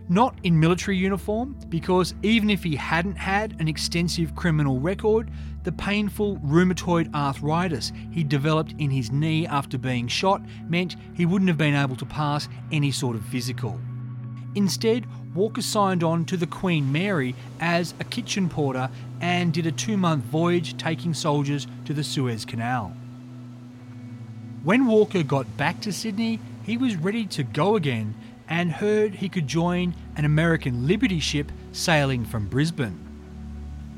Not 0.08 0.38
in 0.44 0.58
military 0.58 0.96
uniform, 0.96 1.56
because 1.68 2.14
even 2.22 2.48
if 2.48 2.62
he 2.62 2.76
hadn't 2.76 3.16
had 3.16 3.60
an 3.60 3.66
extensive 3.66 4.36
criminal 4.36 4.78
record, 4.78 5.30
the 5.64 5.72
painful 5.72 6.36
rheumatoid 6.38 7.12
arthritis 7.12 7.92
he 8.12 8.22
developed 8.22 8.74
in 8.78 8.88
his 8.88 9.10
knee 9.10 9.48
after 9.48 9.76
being 9.76 10.06
shot 10.06 10.42
meant 10.68 10.94
he 11.14 11.26
wouldn't 11.26 11.48
have 11.48 11.58
been 11.58 11.74
able 11.74 11.96
to 11.96 12.06
pass 12.06 12.48
any 12.70 12.92
sort 12.92 13.16
of 13.16 13.24
physical. 13.26 13.80
Instead, 14.56 15.04
Walker 15.34 15.60
signed 15.60 16.02
on 16.02 16.24
to 16.24 16.36
the 16.36 16.46
Queen 16.46 16.90
Mary 16.90 17.34
as 17.60 17.92
a 18.00 18.04
kitchen 18.04 18.48
porter 18.48 18.88
and 19.20 19.52
did 19.52 19.66
a 19.66 19.70
two 19.70 19.98
month 19.98 20.24
voyage 20.24 20.78
taking 20.78 21.12
soldiers 21.12 21.66
to 21.84 21.92
the 21.92 22.02
Suez 22.02 22.46
Canal. 22.46 22.96
When 24.64 24.86
Walker 24.86 25.22
got 25.22 25.58
back 25.58 25.82
to 25.82 25.92
Sydney, 25.92 26.40
he 26.64 26.78
was 26.78 26.96
ready 26.96 27.26
to 27.26 27.42
go 27.42 27.76
again 27.76 28.14
and 28.48 28.72
heard 28.72 29.16
he 29.16 29.28
could 29.28 29.46
join 29.46 29.94
an 30.16 30.24
American 30.24 30.86
Liberty 30.86 31.20
ship 31.20 31.52
sailing 31.72 32.24
from 32.24 32.48
Brisbane. 32.48 32.98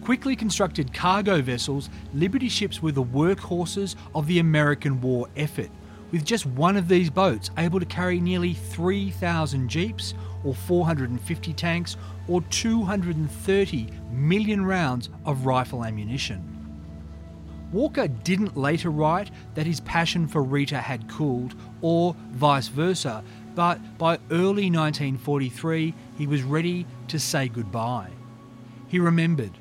Quickly 0.03 0.35
constructed 0.35 0.93
cargo 0.93 1.41
vessels, 1.41 1.89
Liberty 2.13 2.49
ships 2.49 2.83
were 2.83 2.93
the 2.93 3.03
workhorses 3.03 3.95
of 4.13 4.27
the 4.27 4.41
American 4.41 5.01
war 5.01 5.29
effort, 5.37 5.71
with 6.11 6.25
just 6.25 6.47
one 6.47 6.77
of 6.77 6.89
these 6.89 7.11
boats 7.11 7.51
able 7.59 7.81
to 7.81 7.87
carry 7.87 8.21
nearly 8.21 8.55
3,000 8.55 9.69
jeeps, 9.69 10.15
or 10.45 10.55
450 10.55 11.53
tanks, 11.53 11.97
or 12.29 12.41
230 12.43 13.89
million 14.11 14.65
rounds 14.65 15.11
of 15.25 15.47
rifle 15.47 15.85
ammunition. 15.85 16.55
Walker 17.73 18.09
didn't 18.09 18.57
later 18.57 18.91
write 18.91 19.31
that 19.55 19.67
his 19.67 19.81
passion 19.81 20.27
for 20.27 20.43
Rita 20.43 20.79
had 20.79 21.09
cooled, 21.09 21.55
or 21.83 22.17
vice 22.31 22.69
versa, 22.69 23.23
but 23.55 23.99
by 23.99 24.15
early 24.31 24.71
1943 24.71 25.95
he 26.17 26.27
was 26.27 26.43
ready 26.43 26.87
to 27.09 27.19
say 27.19 27.49
goodbye. 27.49 28.11
He 28.87 28.99
remembered, 28.99 29.59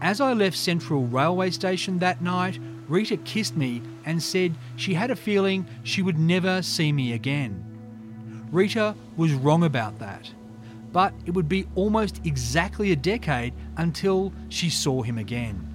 As 0.00 0.20
I 0.20 0.32
left 0.32 0.56
Central 0.56 1.04
Railway 1.04 1.50
Station 1.50 1.98
that 1.98 2.22
night, 2.22 2.58
Rita 2.88 3.16
kissed 3.18 3.56
me 3.56 3.82
and 4.04 4.22
said 4.22 4.54
she 4.76 4.94
had 4.94 5.10
a 5.10 5.16
feeling 5.16 5.66
she 5.82 6.02
would 6.02 6.18
never 6.18 6.62
see 6.62 6.92
me 6.92 7.12
again. 7.12 7.64
Rita 8.52 8.94
was 9.16 9.32
wrong 9.32 9.64
about 9.64 9.98
that, 9.98 10.30
but 10.92 11.12
it 11.26 11.32
would 11.32 11.48
be 11.48 11.66
almost 11.74 12.20
exactly 12.24 12.92
a 12.92 12.96
decade 12.96 13.54
until 13.76 14.32
she 14.48 14.70
saw 14.70 15.02
him 15.02 15.18
again. 15.18 15.72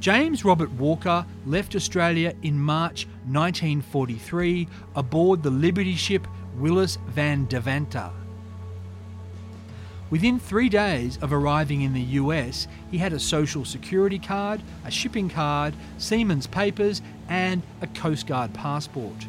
James 0.00 0.44
Robert 0.44 0.70
Walker 0.72 1.26
left 1.44 1.74
Australia 1.74 2.32
in 2.42 2.58
March 2.58 3.06
1943 3.26 4.68
aboard 4.94 5.42
the 5.42 5.50
Liberty 5.50 5.96
ship 5.96 6.26
Willis 6.56 6.98
Van 7.08 7.46
Devanter. 7.46 8.12
Within 10.10 10.38
three 10.38 10.70
days 10.70 11.18
of 11.18 11.32
arriving 11.32 11.82
in 11.82 11.92
the 11.92 12.00
US, 12.00 12.66
he 12.90 12.98
had 12.98 13.12
a 13.12 13.20
social 13.20 13.64
security 13.64 14.18
card, 14.18 14.62
a 14.84 14.90
shipping 14.90 15.28
card, 15.28 15.74
seaman's 15.98 16.46
papers, 16.46 17.02
and 17.28 17.62
a 17.82 17.86
Coast 17.88 18.26
Guard 18.26 18.54
passport. 18.54 19.26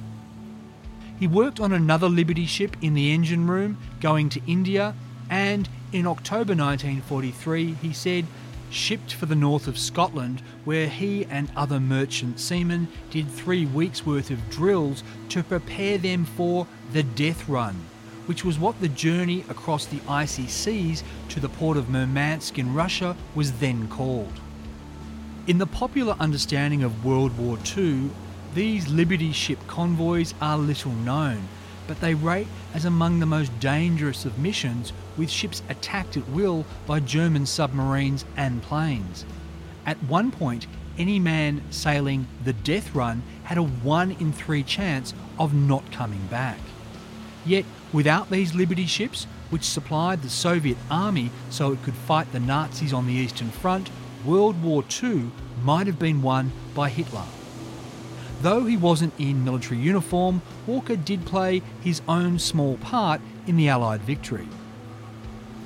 He 1.19 1.27
worked 1.27 1.59
on 1.59 1.73
another 1.73 2.07
Liberty 2.07 2.45
ship 2.45 2.77
in 2.81 2.93
the 2.93 3.11
engine 3.11 3.45
room 3.45 3.77
going 3.99 4.29
to 4.29 4.41
India, 4.47 4.95
and 5.29 5.67
in 5.91 6.07
October 6.07 6.55
1943, 6.55 7.73
he 7.81 7.91
said 7.91 8.25
shipped 8.69 9.13
for 9.13 9.25
the 9.25 9.35
north 9.35 9.67
of 9.67 9.77
Scotland, 9.77 10.41
where 10.63 10.87
he 10.87 11.25
and 11.25 11.51
other 11.57 11.79
merchant 11.79 12.39
seamen 12.39 12.87
did 13.09 13.29
three 13.29 13.65
weeks' 13.65 14.05
worth 14.05 14.31
of 14.31 14.49
drills 14.49 15.03
to 15.27 15.43
prepare 15.43 15.97
them 15.97 16.23
for 16.23 16.67
the 16.93 17.03
death 17.03 17.49
run, 17.49 17.75
which 18.29 18.45
was 18.45 18.59
what 18.59 18.79
the 18.79 18.87
journey 18.89 19.43
across 19.49 19.87
the 19.87 19.99
icy 20.07 20.45
seas 20.45 21.03
to 21.29 21.39
the 21.39 21.49
port 21.49 21.75
of 21.75 21.89
Murmansk 21.89 22.59
in 22.59 22.75
Russia 22.75 23.17
was 23.33 23.53
then 23.53 23.87
called. 23.87 24.39
In 25.47 25.57
the 25.57 25.65
popular 25.65 26.15
understanding 26.19 26.83
of 26.83 27.03
World 27.03 27.35
War 27.39 27.57
II, 27.75 28.11
these 28.53 28.87
Liberty 28.87 29.31
ship 29.31 29.57
convoys 29.65 30.35
are 30.39 30.59
little 30.59 30.91
known, 30.91 31.47
but 31.87 31.99
they 32.01 32.13
rate 32.13 32.45
as 32.75 32.85
among 32.85 33.19
the 33.19 33.25
most 33.25 33.59
dangerous 33.59 34.25
of 34.25 34.37
missions, 34.37 34.93
with 35.17 35.31
ships 35.31 35.63
attacked 35.67 36.15
at 36.15 36.29
will 36.29 36.67
by 36.85 36.99
German 36.99 37.47
submarines 37.47 38.25
and 38.37 38.61
planes. 38.61 39.25
At 39.87 39.97
one 40.03 40.29
point, 40.29 40.67
any 40.99 41.17
man 41.17 41.63
sailing 41.71 42.27
the 42.43 42.53
death 42.53 42.93
run 42.93 43.23
had 43.45 43.57
a 43.57 43.63
1 43.63 44.11
in 44.19 44.31
3 44.33 44.61
chance 44.61 45.15
of 45.39 45.55
not 45.55 45.91
coming 45.91 46.27
back. 46.27 46.59
Yet, 47.45 47.65
without 47.93 48.29
these 48.29 48.53
Liberty 48.53 48.85
ships, 48.85 49.25
which 49.49 49.63
supplied 49.63 50.21
the 50.21 50.29
Soviet 50.29 50.77
army 50.91 51.31
so 51.49 51.71
it 51.71 51.83
could 51.83 51.95
fight 51.95 52.31
the 52.31 52.39
Nazis 52.39 52.93
on 52.93 53.07
the 53.07 53.13
Eastern 53.13 53.49
Front, 53.49 53.89
World 54.25 54.61
War 54.61 54.83
II 55.01 55.31
might 55.63 55.87
have 55.87 55.99
been 55.99 56.21
won 56.21 56.51
by 56.75 56.89
Hitler. 56.89 57.25
Though 58.41 58.65
he 58.65 58.77
wasn't 58.77 59.13
in 59.17 59.43
military 59.43 59.79
uniform, 59.79 60.41
Walker 60.65 60.95
did 60.95 61.25
play 61.25 61.61
his 61.81 62.01
own 62.07 62.39
small 62.39 62.77
part 62.77 63.21
in 63.47 63.57
the 63.57 63.67
Allied 63.69 64.01
victory. 64.01 64.47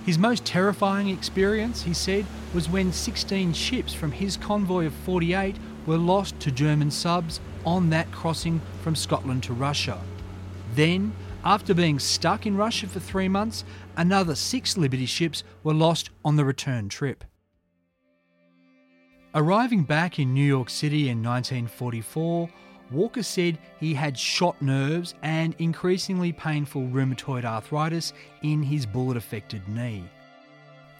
His 0.05 0.17
most 0.17 0.43
terrifying 0.43 1.09
experience, 1.09 1.83
he 1.83 1.93
said, 1.93 2.25
was 2.53 2.69
when 2.69 2.91
16 2.91 3.53
ships 3.53 3.93
from 3.93 4.11
his 4.11 4.37
convoy 4.37 4.85
of 4.85 4.93
48 4.93 5.55
were 5.85 5.97
lost 5.97 6.39
to 6.41 6.51
German 6.51 6.91
subs 6.91 7.39
on 7.65 7.89
that 7.91 8.11
crossing 8.11 8.61
from 8.81 8.95
Scotland 8.95 9.43
to 9.43 9.53
Russia. 9.53 10.01
Then, 10.75 11.13
after 11.43 11.73
being 11.73 11.99
stuck 11.99 12.45
in 12.45 12.55
Russia 12.55 12.87
for 12.87 12.99
three 12.99 13.27
months, 13.27 13.65
another 13.97 14.35
six 14.35 14.77
Liberty 14.77 15.05
ships 15.05 15.43
were 15.63 15.73
lost 15.73 16.09
on 16.23 16.35
the 16.35 16.45
return 16.45 16.89
trip. 16.89 17.23
Arriving 19.35 19.83
back 19.83 20.19
in 20.19 20.33
New 20.33 20.45
York 20.45 20.69
City 20.69 21.09
in 21.09 21.23
1944, 21.23 22.47
Walker 22.91 23.23
said 23.23 23.57
he 23.79 23.93
had 23.93 24.17
shot 24.17 24.61
nerves 24.61 25.15
and 25.23 25.55
increasingly 25.57 26.31
painful 26.31 26.83
rheumatoid 26.83 27.43
arthritis 27.43 28.13
in 28.43 28.61
his 28.61 28.85
bullet 28.85 29.17
affected 29.17 29.67
knee. 29.67 30.03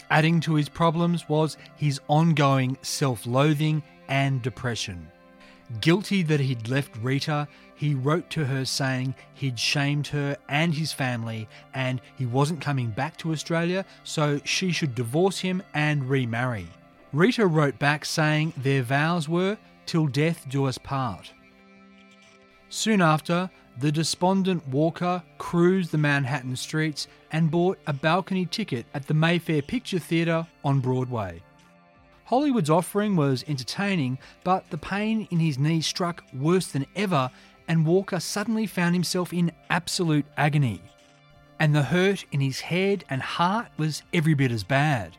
Adding 0.10 0.40
to 0.42 0.56
his 0.56 0.68
problems 0.68 1.30
was 1.30 1.58
his 1.76 2.02
ongoing 2.08 2.78
self 2.82 3.26
loathing 3.26 3.84
and 4.08 4.42
depression. 4.42 5.08
Guilty 5.82 6.24
that 6.24 6.40
he'd 6.40 6.68
left 6.68 6.96
Rita, 6.98 7.48
he 7.76 7.96
wrote 7.96 8.30
to 8.32 8.46
her 8.46 8.66
saying 8.66 9.16
he'd 9.34 9.60
shamed 9.60 10.08
her 10.08 10.38
and 10.48 10.74
his 10.74 10.94
family 10.94 11.48
and 11.74 12.00
he 12.18 12.26
wasn't 12.26 12.62
coming 12.62 12.90
back 12.90 13.18
to 13.18 13.32
Australia, 13.32 13.86
so 14.04 14.40
she 14.44 14.72
should 14.72 14.96
divorce 14.96 15.40
him 15.40 15.64
and 15.74 16.10
remarry. 16.10 16.68
Rita 17.12 17.46
wrote 17.46 17.78
back 17.80 18.06
saying 18.06 18.54
their 18.58 18.84
vows 18.84 19.28
were, 19.28 19.58
till 19.86 20.08
death 20.08 20.46
do 20.50 20.66
us 20.66 20.78
part. 20.78 21.32
Soon 22.70 23.02
after, 23.02 23.50
the 23.80 23.92
despondent 23.92 24.68
Walker 24.68 25.22
cruised 25.38 25.92
the 25.92 25.98
Manhattan 25.98 26.56
streets 26.56 27.08
and 27.32 27.52
bought 27.52 27.80
a 27.88 27.94
balcony 27.94 28.46
ticket 28.46 28.86
at 28.94 29.08
the 29.08 29.14
Mayfair 29.14 29.62
Picture 29.62 30.00
Theatre 30.00 30.48
on 30.64 30.80
Broadway. 30.80 31.42
Hollywood's 32.34 32.72
offering 32.72 33.16
was 33.16 33.46
entertaining, 33.48 34.18
but 34.44 34.68
the 34.72 34.78
pain 34.80 35.28
in 35.30 35.38
his 35.38 35.60
knee 35.60 35.82
struck 35.82 36.24
worse 36.34 36.66
than 36.66 36.88
ever, 36.96 37.30
and 37.68 37.86
Walker 37.86 38.20
suddenly 38.20 38.66
found 38.66 38.96
himself 38.96 39.32
in 39.32 39.52
absolute 39.70 40.26
agony. 40.36 40.82
And 41.60 41.76
the 41.76 41.84
hurt 41.84 42.26
in 42.32 42.42
his 42.42 42.60
head 42.60 43.06
and 43.08 43.22
heart 43.22 43.68
was 43.78 44.02
every 44.16 44.34
bit 44.34 44.52
as 44.52 44.64
bad. 44.64 45.16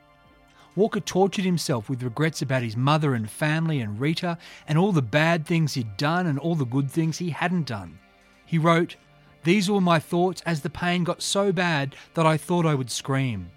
Walker 0.74 0.98
tortured 0.98 1.44
himself 1.44 1.88
with 1.88 2.02
regrets 2.02 2.42
about 2.42 2.64
his 2.64 2.76
mother 2.76 3.14
and 3.14 3.30
family 3.30 3.78
and 3.78 4.00
Rita 4.00 4.36
and 4.66 4.76
all 4.76 4.90
the 4.90 5.00
bad 5.00 5.46
things 5.46 5.74
he'd 5.74 5.96
done 5.96 6.26
and 6.26 6.36
all 6.36 6.56
the 6.56 6.66
good 6.66 6.90
things 6.90 7.18
he 7.18 7.30
hadn't 7.30 7.68
done. 7.68 7.96
He 8.44 8.58
wrote, 8.58 8.96
These 9.44 9.70
were 9.70 9.80
my 9.80 10.00
thoughts 10.00 10.42
as 10.44 10.62
the 10.62 10.68
pain 10.68 11.04
got 11.04 11.22
so 11.22 11.52
bad 11.52 11.94
that 12.14 12.26
I 12.26 12.36
thought 12.36 12.66
I 12.66 12.74
would 12.74 12.90
scream. 12.90 13.52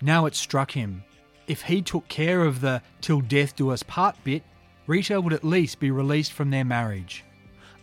Now 0.00 0.26
it 0.26 0.36
struck 0.36 0.70
him. 0.70 1.02
If 1.46 1.62
he 1.62 1.82
took 1.82 2.08
care 2.08 2.44
of 2.44 2.60
the 2.60 2.82
till 3.00 3.20
death 3.20 3.56
do 3.56 3.70
us 3.70 3.82
part 3.82 4.16
bit, 4.24 4.42
Rita 4.86 5.20
would 5.20 5.32
at 5.32 5.44
least 5.44 5.80
be 5.80 5.90
released 5.90 6.32
from 6.32 6.50
their 6.50 6.64
marriage. 6.64 7.24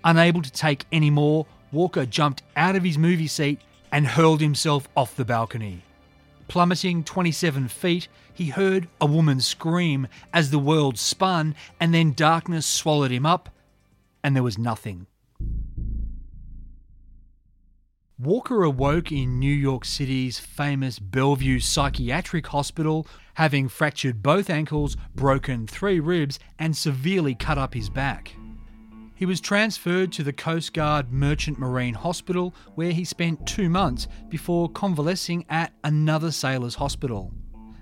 Unable 0.03 0.41
to 0.41 0.51
take 0.51 0.85
any 0.91 1.09
more, 1.09 1.45
Walker 1.71 2.05
jumped 2.05 2.43
out 2.55 2.75
of 2.75 2.83
his 2.83 2.97
movie 2.97 3.27
seat 3.27 3.59
and 3.91 4.07
hurled 4.07 4.41
himself 4.41 4.87
off 4.95 5.15
the 5.15 5.25
balcony. 5.25 5.83
Plummeting 6.47 7.03
27 7.03 7.67
feet, 7.67 8.07
he 8.33 8.47
heard 8.47 8.87
a 8.99 9.05
woman 9.05 9.39
scream 9.39 10.07
as 10.33 10.49
the 10.49 10.59
world 10.59 10.97
spun, 10.97 11.53
and 11.79 11.93
then 11.93 12.13
darkness 12.13 12.65
swallowed 12.65 13.11
him 13.11 13.25
up, 13.25 13.49
and 14.23 14.35
there 14.35 14.43
was 14.43 14.57
nothing. 14.57 15.05
Walker 18.17 18.63
awoke 18.63 19.11
in 19.11 19.39
New 19.39 19.53
York 19.53 19.85
City's 19.85 20.39
famous 20.39 20.99
Bellevue 20.99 21.59
Psychiatric 21.59 22.47
Hospital, 22.47 23.07
having 23.39 23.69
fractured 23.69 24.21
both 24.21 24.49
ankles, 24.49 24.97
broken 25.15 25.65
three 25.65 25.97
ribs, 25.97 26.39
and 26.59 26.75
severely 26.75 27.33
cut 27.33 27.57
up 27.57 27.73
his 27.73 27.89
back. 27.89 28.35
He 29.15 29.25
was 29.25 29.39
transferred 29.39 30.11
to 30.11 30.23
the 30.23 30.33
Coast 30.33 30.73
Guard 30.73 31.13
Merchant 31.13 31.57
Marine 31.57 31.93
Hospital, 31.93 32.53
where 32.75 32.91
he 32.91 33.05
spent 33.05 33.47
two 33.47 33.69
months 33.69 34.09
before 34.27 34.67
convalescing 34.67 35.45
at 35.47 35.71
another 35.85 36.31
sailor's 36.31 36.75
hospital. 36.75 37.31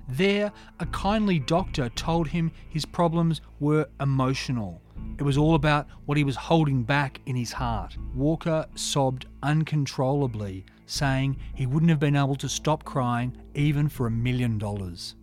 There, 0.07 0.51
a 0.79 0.85
kindly 0.85 1.39
doctor 1.39 1.89
told 1.89 2.27
him 2.27 2.51
his 2.69 2.85
problems 2.85 3.41
were 3.59 3.89
emotional. 3.99 4.79
It 5.17 5.23
was 5.23 5.39
all 5.39 5.55
about 5.55 5.87
what 6.05 6.19
he 6.19 6.23
was 6.23 6.35
holding 6.35 6.83
back 6.83 7.19
in 7.25 7.35
his 7.35 7.51
heart. 7.51 7.97
Walker 8.13 8.67
sobbed 8.75 9.25
uncontrollably, 9.41 10.65
saying 10.85 11.35
he 11.55 11.65
wouldn't 11.65 11.89
have 11.89 11.99
been 11.99 12.15
able 12.15 12.35
to 12.35 12.47
stop 12.47 12.83
crying 12.83 13.35
even 13.55 13.89
for 13.89 14.05
a 14.05 14.11
million 14.11 14.59
dollars. 14.59 15.15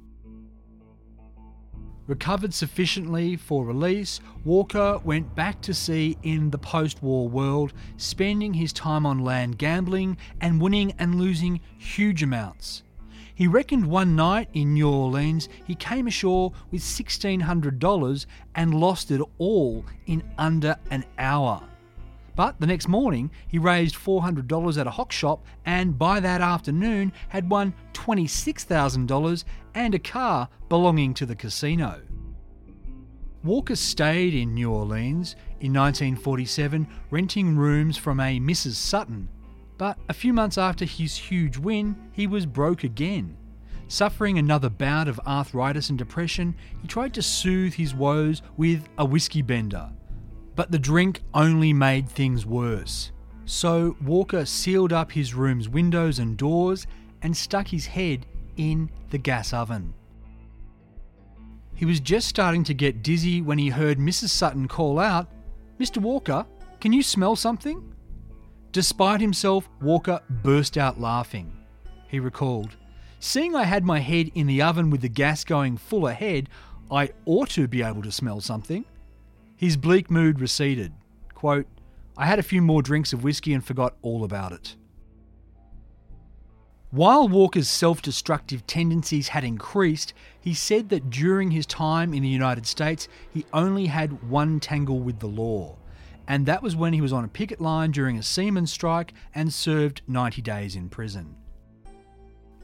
Recovered 2.07 2.53
sufficiently 2.53 3.35
for 3.35 3.65
release, 3.65 4.21
Walker 4.45 5.01
went 5.05 5.35
back 5.35 5.63
to 5.63 5.73
sea 5.73 6.19
in 6.23 6.51
the 6.51 6.59
post 6.59 7.03
war 7.03 7.27
world, 7.27 7.73
spending 7.97 8.53
his 8.53 8.75
time 8.75 9.07
on 9.07 9.21
land 9.21 9.57
gambling 9.57 10.19
and 10.39 10.61
winning 10.61 10.93
and 10.99 11.15
losing 11.15 11.61
huge 11.79 12.23
amounts. 12.23 12.83
He 13.35 13.47
reckoned 13.47 13.87
one 13.87 14.15
night 14.15 14.51
in 14.53 14.75
New 14.75 14.89
Orleans 14.89 15.49
he 15.67 15.75
came 15.75 16.07
ashore 16.07 16.53
with 16.71 16.83
$1,600 16.83 18.27
and 18.55 18.75
lost 18.75 19.11
it 19.11 19.23
all 19.39 19.87
in 20.07 20.23
under 20.37 20.77
an 20.91 21.05
hour. 21.19 21.63
But 22.37 22.59
the 22.61 22.67
next 22.67 22.89
morning, 22.89 23.31
he 23.47 23.59
raised 23.59 23.95
$400 23.95 24.79
at 24.79 24.87
a 24.87 24.91
hock 24.91 25.13
shop 25.13 25.45
and 25.65 25.99
by 25.99 26.21
that 26.21 26.41
afternoon 26.41 27.13
had 27.29 27.49
won 27.49 27.75
$26,000 27.93 29.45
and 29.75 29.95
a 29.95 29.99
car 29.99 30.49
belonging 30.69 31.15
to 31.15 31.27
the 31.27 31.37
casino. 31.37 32.03
Walker 33.45 33.77
stayed 33.77 34.35
in 34.35 34.55
New 34.55 34.71
Orleans 34.71 35.37
in 35.61 35.73
1947, 35.75 36.89
renting 37.11 37.57
rooms 37.57 37.97
from 37.97 38.19
a 38.19 38.41
Mrs. 38.41 38.75
Sutton. 38.75 39.29
But 39.77 39.99
a 40.09 40.15
few 40.15 40.33
months 40.33 40.57
after 40.57 40.85
his 40.85 41.17
huge 41.17 41.59
win, 41.59 41.95
he 42.13 42.27
was 42.27 42.47
broke 42.47 42.85
again. 42.85 43.37
Suffering 43.89 44.39
another 44.39 44.71
bout 44.71 45.09
of 45.09 45.21
arthritis 45.27 45.91
and 45.91 45.99
depression, 45.99 46.55
he 46.81 46.89
tried 46.89 47.13
to 47.15 47.23
soothe 47.23 47.75
his 47.75 47.95
woes 47.95 48.41
with 48.57 48.89
a 48.97 49.05
whiskey 49.05 49.43
bender. 49.43 49.91
But 50.57 50.71
the 50.71 50.79
drink 50.79 51.23
only 51.33 51.73
made 51.73 52.09
things 52.09 52.47
worse. 52.47 53.11
So 53.45 53.97
Walker 54.03 54.47
sealed 54.47 54.93
up 54.93 55.13
his 55.13 55.35
room's 55.35 55.69
windows 55.69 56.19
and 56.19 56.37
doors 56.37 56.87
and 57.23 57.37
stuck 57.37 57.69
his 57.69 57.87
head 57.87 58.27
in 58.57 58.91
the 59.11 59.19
gas 59.19 59.53
oven. 59.53 59.95
He 61.75 61.85
was 61.85 62.01
just 62.01 62.29
starting 62.29 62.63
to 62.65 62.75
get 62.75 63.03
dizzy 63.03 63.43
when 63.43 63.59
he 63.59 63.69
heard 63.69 63.99
Mrs. 63.99 64.29
Sutton 64.29 64.69
call 64.69 64.99
out, 64.99 65.29
Mr. 65.81 65.99
Walker, 65.99 66.47
can 66.81 66.93
you 66.93 67.03
smell 67.03 67.35
something? 67.35 67.93
Despite 68.71 69.21
himself, 69.21 69.69
Walker 69.81 70.21
burst 70.29 70.79
out 70.79 71.01
laughing. 71.01 71.53
He 72.09 72.21
recalled, 72.21 72.77
Seeing 73.19 73.57
I 73.57 73.65
had 73.65 73.85
my 73.85 73.99
head 74.01 74.31
in 74.35 74.47
the 74.47 74.63
oven 74.63 74.91
with 74.91 75.01
the 75.01 75.09
gas 75.09 75.45
going 75.45 75.77
full 75.77 76.07
ahead, 76.07 76.49
I 76.91 77.11
ought 77.25 77.51
to 77.51 77.67
be 77.67 77.83
able 77.83 78.03
to 78.03 78.13
smell 78.13 78.41
something. 78.41 78.85
His 79.57 79.77
bleak 79.77 80.11
mood 80.11 80.41
receded. 80.41 80.93
Quote, 81.35 81.67
I 82.17 82.27
had 82.27 82.39
a 82.39 82.45
few 82.45 82.63
more 82.63 82.83
drinks 82.83 83.13
of 83.13 83.25
whiskey 83.25 83.53
and 83.53 83.65
forgot 83.65 83.97
all 84.03 84.25
about 84.25 84.53
it. 84.53 84.77
While 86.91 87.27
Walker's 87.27 87.69
self 87.69 88.03
destructive 88.03 88.67
tendencies 88.69 89.29
had 89.29 89.43
increased, 89.43 90.15
he 90.41 90.55
said 90.55 90.91
that 90.91 91.11
during 91.11 91.51
his 91.51 91.67
time 91.67 92.15
in 92.15 92.23
the 92.23 92.29
United 92.29 92.67
States, 92.67 93.09
he 93.33 93.45
only 93.53 93.87
had 93.87 94.31
one 94.31 94.61
tangle 94.61 95.01
with 95.01 95.19
the 95.19 95.27
law, 95.27 95.77
and 96.29 96.47
that 96.47 96.63
was 96.63 96.77
when 96.77 96.93
he 96.93 97.01
was 97.01 97.13
on 97.13 97.25
a 97.25 97.29
picket 97.29 97.61
line 97.61 97.91
during 97.91 98.17
a 98.17 98.23
seaman 98.23 98.69
strike 98.69 99.13
and 99.35 99.53
served 99.53 100.03
90 100.07 100.41
days 100.43 100.77
in 100.77 100.89
prison. 100.89 101.35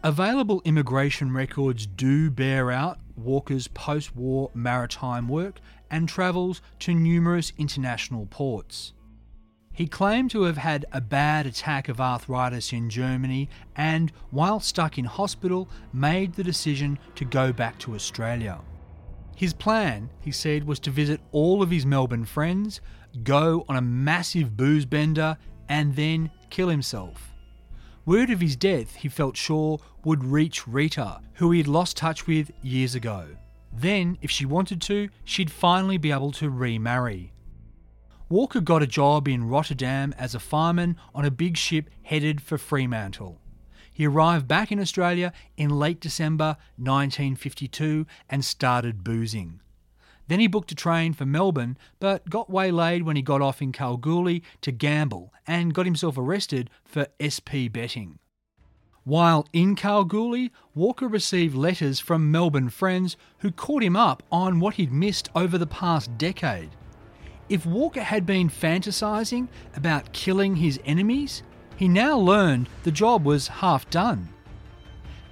Available 0.04 0.62
immigration 0.64 1.32
records 1.32 1.86
do 1.86 2.30
bear 2.30 2.70
out 2.70 3.00
Walker's 3.16 3.66
post 3.66 4.14
war 4.14 4.50
maritime 4.54 5.28
work 5.28 5.60
and 5.90 6.08
travels 6.08 6.62
to 6.80 6.94
numerous 6.94 7.52
international 7.58 8.26
ports. 8.26 8.92
He 9.72 9.86
claimed 9.86 10.30
to 10.32 10.42
have 10.42 10.58
had 10.58 10.84
a 10.92 11.00
bad 11.00 11.46
attack 11.46 11.88
of 11.88 12.00
arthritis 12.00 12.72
in 12.72 12.90
Germany 12.90 13.48
and, 13.76 14.12
while 14.30 14.60
stuck 14.60 14.98
in 14.98 15.04
hospital, 15.04 15.68
made 15.92 16.34
the 16.34 16.44
decision 16.44 16.98
to 17.14 17.24
go 17.24 17.52
back 17.52 17.78
to 17.80 17.94
Australia. 17.94 18.60
His 19.36 19.54
plan, 19.54 20.10
he 20.20 20.32
said, 20.32 20.64
was 20.64 20.80
to 20.80 20.90
visit 20.90 21.20
all 21.32 21.62
of 21.62 21.70
his 21.70 21.86
Melbourne 21.86 22.26
friends, 22.26 22.82
go 23.22 23.64
on 23.68 23.76
a 23.76 23.80
massive 23.80 24.54
booze 24.56 24.84
bender, 24.84 25.38
and 25.68 25.96
then 25.96 26.30
kill 26.50 26.68
himself. 26.68 27.32
Word 28.04 28.28
of 28.28 28.40
his 28.40 28.56
death, 28.56 28.96
he 28.96 29.08
felt 29.08 29.36
sure, 29.36 29.78
would 30.04 30.24
reach 30.24 30.66
Rita, 30.66 31.20
who 31.34 31.52
he 31.52 31.58
had 31.60 31.68
lost 31.68 31.96
touch 31.96 32.26
with 32.26 32.50
years 32.62 32.94
ago. 32.94 33.28
Then, 33.72 34.18
if 34.20 34.30
she 34.30 34.44
wanted 34.44 34.80
to, 34.82 35.08
she'd 35.24 35.50
finally 35.50 35.98
be 35.98 36.12
able 36.12 36.32
to 36.32 36.50
remarry. 36.50 37.32
Walker 38.28 38.60
got 38.60 38.82
a 38.82 38.86
job 38.86 39.26
in 39.26 39.48
Rotterdam 39.48 40.14
as 40.16 40.34
a 40.34 40.40
fireman 40.40 40.96
on 41.14 41.24
a 41.24 41.30
big 41.30 41.56
ship 41.56 41.90
headed 42.02 42.40
for 42.40 42.58
Fremantle. 42.58 43.40
He 43.92 44.06
arrived 44.06 44.46
back 44.46 44.70
in 44.70 44.78
Australia 44.80 45.32
in 45.56 45.68
late 45.68 46.00
December 46.00 46.56
1952 46.76 48.06
and 48.28 48.44
started 48.44 49.04
boozing. 49.04 49.60
Then 50.28 50.38
he 50.38 50.46
booked 50.46 50.70
a 50.70 50.76
train 50.76 51.12
for 51.12 51.26
Melbourne, 51.26 51.76
but 51.98 52.30
got 52.30 52.48
waylaid 52.48 53.02
when 53.02 53.16
he 53.16 53.22
got 53.22 53.42
off 53.42 53.60
in 53.60 53.72
Kalgoorlie 53.72 54.44
to 54.60 54.70
gamble 54.70 55.34
and 55.44 55.74
got 55.74 55.86
himself 55.86 56.16
arrested 56.16 56.70
for 56.84 57.08
SP 57.18 57.66
betting. 57.68 58.20
While 59.10 59.48
in 59.52 59.74
Kalgoorlie, 59.74 60.52
Walker 60.72 61.08
received 61.08 61.56
letters 61.56 61.98
from 61.98 62.30
Melbourne 62.30 62.68
friends 62.68 63.16
who 63.38 63.50
caught 63.50 63.82
him 63.82 63.96
up 63.96 64.22
on 64.30 64.60
what 64.60 64.74
he'd 64.74 64.92
missed 64.92 65.28
over 65.34 65.58
the 65.58 65.66
past 65.66 66.16
decade. 66.16 66.70
If 67.48 67.66
Walker 67.66 68.04
had 68.04 68.24
been 68.24 68.48
fantasizing 68.48 69.48
about 69.74 70.12
killing 70.12 70.54
his 70.54 70.78
enemies, 70.84 71.42
he 71.74 71.88
now 71.88 72.16
learned 72.16 72.68
the 72.84 72.92
job 72.92 73.24
was 73.24 73.48
half 73.48 73.90
done. 73.90 74.28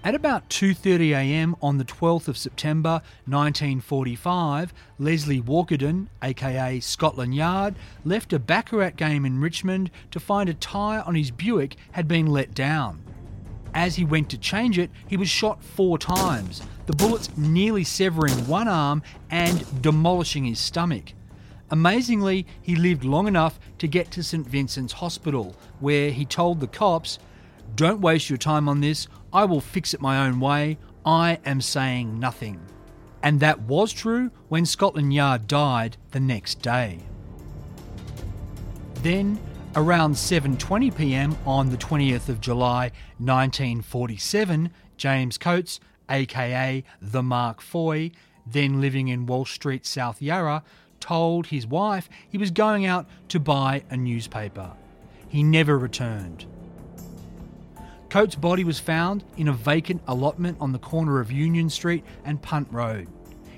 At 0.03 0.17
about 0.17 0.51
2:30 0.51 1.11
a.m. 1.11 1.55
on 1.63 1.79
the 1.79 1.85
12th 1.85 2.27
of 2.27 2.37
September 2.37 3.01
1945, 3.27 4.75
Leslie 4.99 5.41
Walkerdon, 5.41 6.09
aka 6.21 6.81
Scotland 6.81 7.37
Yard, 7.37 7.77
left 8.05 8.33
a 8.33 8.41
baccarat 8.41 8.97
game 8.97 9.25
in 9.25 9.41
Richmond 9.41 9.93
to 10.11 10.19
find 10.19 10.49
a 10.49 10.55
tyre 10.55 11.05
on 11.07 11.15
his 11.15 11.31
Buick 11.31 11.77
had 11.93 12.09
been 12.09 12.27
let 12.27 12.55
down. 12.55 13.05
As 13.75 13.97
he 13.97 14.05
went 14.05 14.31
to 14.31 14.39
change 14.39 14.79
it, 14.79 14.91
he 15.07 15.17
was 15.17 15.29
shot 15.29 15.63
four 15.63 15.99
times, 15.99 16.63
the 16.87 16.93
bullets 16.93 17.29
nearly 17.37 17.85
severing 17.85 18.47
one 18.47 18.69
arm 18.69 19.03
and 19.31 19.83
demolishing 19.83 20.45
his 20.45 20.59
stomach. 20.59 21.13
Amazingly, 21.71 22.47
he 22.63 22.77
lived 22.77 23.05
long 23.05 23.29
enough 23.29 23.61
to 23.79 23.87
get 23.87 24.11
to 24.13 24.23
St 24.23 24.47
Vincent's 24.47 24.95
Hospital, 24.95 25.55
where 25.81 26.11
he 26.11 26.25
told 26.25 26.61
the 26.61 26.67
cops, 26.67 27.19
Don't 27.77 28.01
waste 28.01 28.31
your 28.31 28.39
time 28.39 28.69
on 28.69 28.81
this, 28.81 29.07
I 29.33 29.45
will 29.45 29.61
fix 29.61 29.93
it 29.93 30.01
my 30.01 30.27
own 30.27 30.41
way, 30.41 30.79
I 31.05 31.39
am 31.45 31.61
saying 31.61 32.19
nothing. 32.19 32.61
And 33.23 33.41
that 33.41 33.61
was 33.61 33.93
true 33.93 34.31
when 34.49 34.65
Scotland 34.65 35.13
Yard 35.13 35.47
died 35.47 35.97
the 36.13 36.21
next 36.21 36.63
day. 36.63 37.01
Then, 39.03 39.39
around 39.79 40.13
7:20 40.13 40.97
p.m. 40.97 41.39
on 41.47 41.71
the 41.71 41.77
20th 41.77 42.29
of 42.29 42.41
July 42.41 42.91
1947, 43.19 44.73
James 44.97 45.39
Coates, 45.39 45.79
aka 46.11 46.83
the 47.01 47.23
Mark 47.23 47.61
Foy, 47.61 48.11
then 48.45 48.81
living 48.81 49.07
in 49.07 49.25
Wall 49.27 49.45
Street, 49.45 49.87
South 49.87 50.21
Yarra, 50.21 50.65
told 50.99 51.47
his 51.47 51.65
wife 51.65 52.09
he 52.29 52.37
was 52.37 52.51
going 52.51 52.87
out 52.87 53.07
to 53.29 53.39
buy 53.39 53.85
a 53.89 53.97
newspaper. 53.97 54.73
He 55.29 55.45
never 55.45 55.79
returned. 55.79 56.47
Coates' 58.11 58.35
body 58.35 58.65
was 58.65 58.81
found 58.81 59.23
in 59.37 59.47
a 59.47 59.53
vacant 59.53 60.03
allotment 60.09 60.57
on 60.61 60.73
the 60.73 60.81
corner 60.81 61.21
of 61.21 61.31
Union 61.31 61.71
Street 61.71 62.05
and 62.25 62.43
Punt 62.43 62.67
Road. 62.73 63.07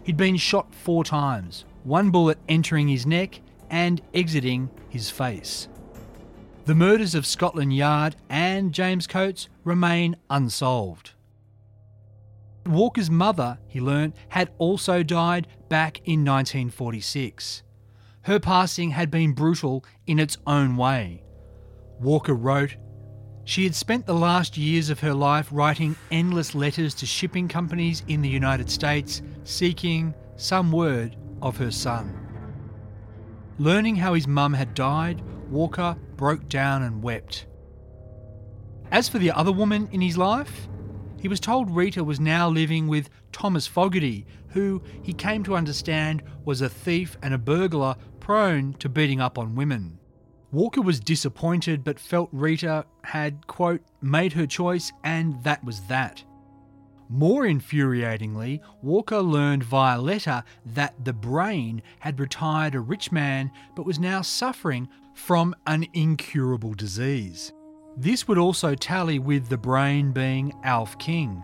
He'd 0.03 0.19
been 0.19 0.37
shot 0.37 0.75
four 0.75 1.03
times, 1.03 1.65
one 1.85 2.11
bullet 2.11 2.37
entering 2.47 2.89
his 2.89 3.07
neck 3.07 3.41
and 3.71 4.03
exiting 4.13 4.69
his 4.91 5.09
face. 5.09 5.69
The 6.71 6.77
murders 6.77 7.17
of 7.17 7.27
Scotland 7.27 7.75
Yard 7.75 8.15
and 8.29 8.73
James 8.73 9.09
Coates 9.09 9.49
remain 9.65 10.15
unsolved. 10.31 11.15
Walker's 12.65 13.11
mother, 13.11 13.59
he 13.67 13.81
learnt, 13.81 14.15
had 14.29 14.53
also 14.57 15.03
died 15.03 15.49
back 15.69 15.99
in 16.05 16.25
1946. 16.25 17.65
Her 18.23 18.39
passing 18.39 18.91
had 18.91 19.11
been 19.11 19.33
brutal 19.33 19.85
in 20.07 20.21
its 20.21 20.39
own 20.47 20.77
way. 20.77 21.25
Walker 21.99 22.35
wrote, 22.35 22.77
She 23.43 23.65
had 23.65 23.75
spent 23.75 24.07
the 24.07 24.15
last 24.15 24.57
years 24.57 24.91
of 24.91 25.01
her 25.01 25.13
life 25.13 25.49
writing 25.51 25.97
endless 26.13 26.55
letters 26.55 26.95
to 26.95 27.05
shipping 27.05 27.49
companies 27.49 28.05
in 28.07 28.23
the 28.23 28.29
United 28.29 28.71
States 28.71 29.23
seeking 29.43 30.15
some 30.37 30.71
word 30.71 31.17
of 31.43 31.57
her 31.57 31.73
son. 31.73 32.15
Learning 33.59 33.97
how 33.97 34.15
his 34.15 34.29
mum 34.29 34.55
had 34.55 34.75
died, 34.75 35.21
Walker 35.51 35.97
broke 36.17 36.49
down 36.49 36.83
and 36.83 37.03
wept. 37.03 37.47
As 38.91 39.09
for 39.09 39.19
the 39.19 39.31
other 39.31 39.53
woman 39.53 39.89
in 39.93 40.01
his 40.01 40.19
life, 40.19 40.69
he 41.21 41.29
was 41.29 41.41
told 41.41 41.71
Rita 41.71 42.03
was 42.03 42.19
now 42.19 42.49
living 42.49 42.89
with 42.89 43.11
Thomas 43.31 43.67
Fogarty, 43.67 44.27
who 44.49 44.83
he 45.03 45.13
came 45.13 45.45
to 45.45 45.55
understand 45.55 46.23
was 46.45 46.61
a 46.61 46.69
thief 46.69 47.17
and 47.23 47.35
a 47.35 47.39
burglar 47.39 47.97
prone 48.21 48.73
to 48.75 48.89
beating 48.89 49.21
up 49.21 49.39
on 49.39 49.55
women. 49.55 49.99
Walker 50.53 50.81
was 50.81 50.99
disappointed 50.99 51.85
but 51.85 52.01
felt 52.01 52.29
Rita 52.33 52.85
had, 53.05 53.47
quote, 53.47 53.83
made 54.03 54.33
her 54.33 54.47
choice 54.47 54.93
and 55.05 55.43
that 55.45 55.63
was 55.65 55.81
that. 55.83 56.25
More 57.13 57.43
infuriatingly, 57.43 58.61
Walker 58.83 59.21
learned 59.21 59.65
via 59.65 60.01
letter 60.01 60.45
that 60.65 61.05
the 61.05 61.13
brain 61.13 61.83
had 61.99 62.21
retired 62.21 62.77
a 62.77 62.81
rich 62.81 63.11
man 63.11 63.51
but 63.75 63.85
was 63.85 63.99
now 63.99 64.23
suffering 64.23 64.89
from 65.15 65.57
an 65.67 65.87
incurable 65.93 66.73
disease. 66.73 67.53
This 67.97 68.29
would 68.29 68.39
also 68.39 68.77
tally 68.77 69.19
with 69.19 69.49
the 69.49 69.59
brain 69.59 70.13
being 70.13 70.53
Alf 70.63 70.97
King. 71.01 71.43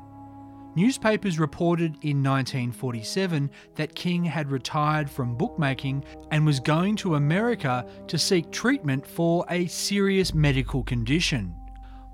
Newspapers 0.76 1.40
reported 1.40 1.96
in 2.02 2.22
1947 2.22 3.50
that 3.74 3.94
King 3.96 4.24
had 4.24 4.52
retired 4.52 5.10
from 5.10 5.36
bookmaking 5.36 6.04
and 6.30 6.46
was 6.46 6.60
going 6.60 6.94
to 6.96 7.16
America 7.16 7.84
to 8.06 8.16
seek 8.16 8.52
treatment 8.52 9.04
for 9.04 9.44
a 9.50 9.66
serious 9.66 10.32
medical 10.32 10.84
condition. 10.84 11.56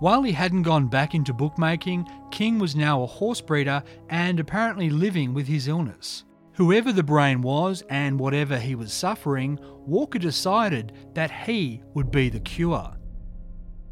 While 0.03 0.25
he 0.25 0.33
hadn't 0.33 0.63
gone 0.63 0.89
back 0.89 1.15
into 1.15 1.33
bookmaking, 1.33 2.09
King 2.33 2.59
was 2.59 2.75
now 2.75 3.05
a 3.05 3.07
horse 3.07 3.41
breeder 3.41 3.85
and 4.09 4.41
apparently 4.41 4.91
living 4.91 5.33
with 5.33 5.47
his 5.47 5.69
illness. 5.69 6.25
Whoever 6.55 6.93
the 6.93 7.05
brain 7.05 7.41
was 7.41 7.85
and 7.89 8.19
whatever 8.19 8.59
he 8.59 8.75
was 8.75 8.93
suffering, 8.93 9.61
Walker 9.87 10.19
decided 10.19 10.91
that 11.15 11.31
he 11.31 11.85
would 11.95 12.11
be 12.11 12.29
the 12.29 12.41
cure. 12.41 12.97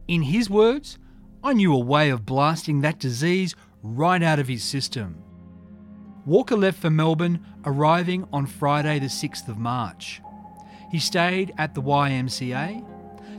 In 0.09 0.23
his 0.23 0.51
words, 0.51 0.99
I 1.45 1.53
knew 1.53 1.73
a 1.73 1.79
way 1.79 2.11
of 2.11 2.27
blasting 2.27 2.81
that 2.81 2.99
disease 2.99 3.55
right 3.81 4.21
out 4.21 4.41
of 4.41 4.49
his 4.49 4.65
system. 4.65 5.23
Walker 6.27 6.57
left 6.57 6.81
for 6.81 6.91
Melbourne, 6.91 7.47
arriving 7.65 8.27
on 8.33 8.47
Friday, 8.47 8.99
the 8.99 9.07
6th 9.07 9.47
of 9.47 9.59
March. 9.59 10.21
He 10.91 10.99
stayed 10.99 11.53
at 11.57 11.77
the 11.77 11.83
YMCA. 11.83 12.90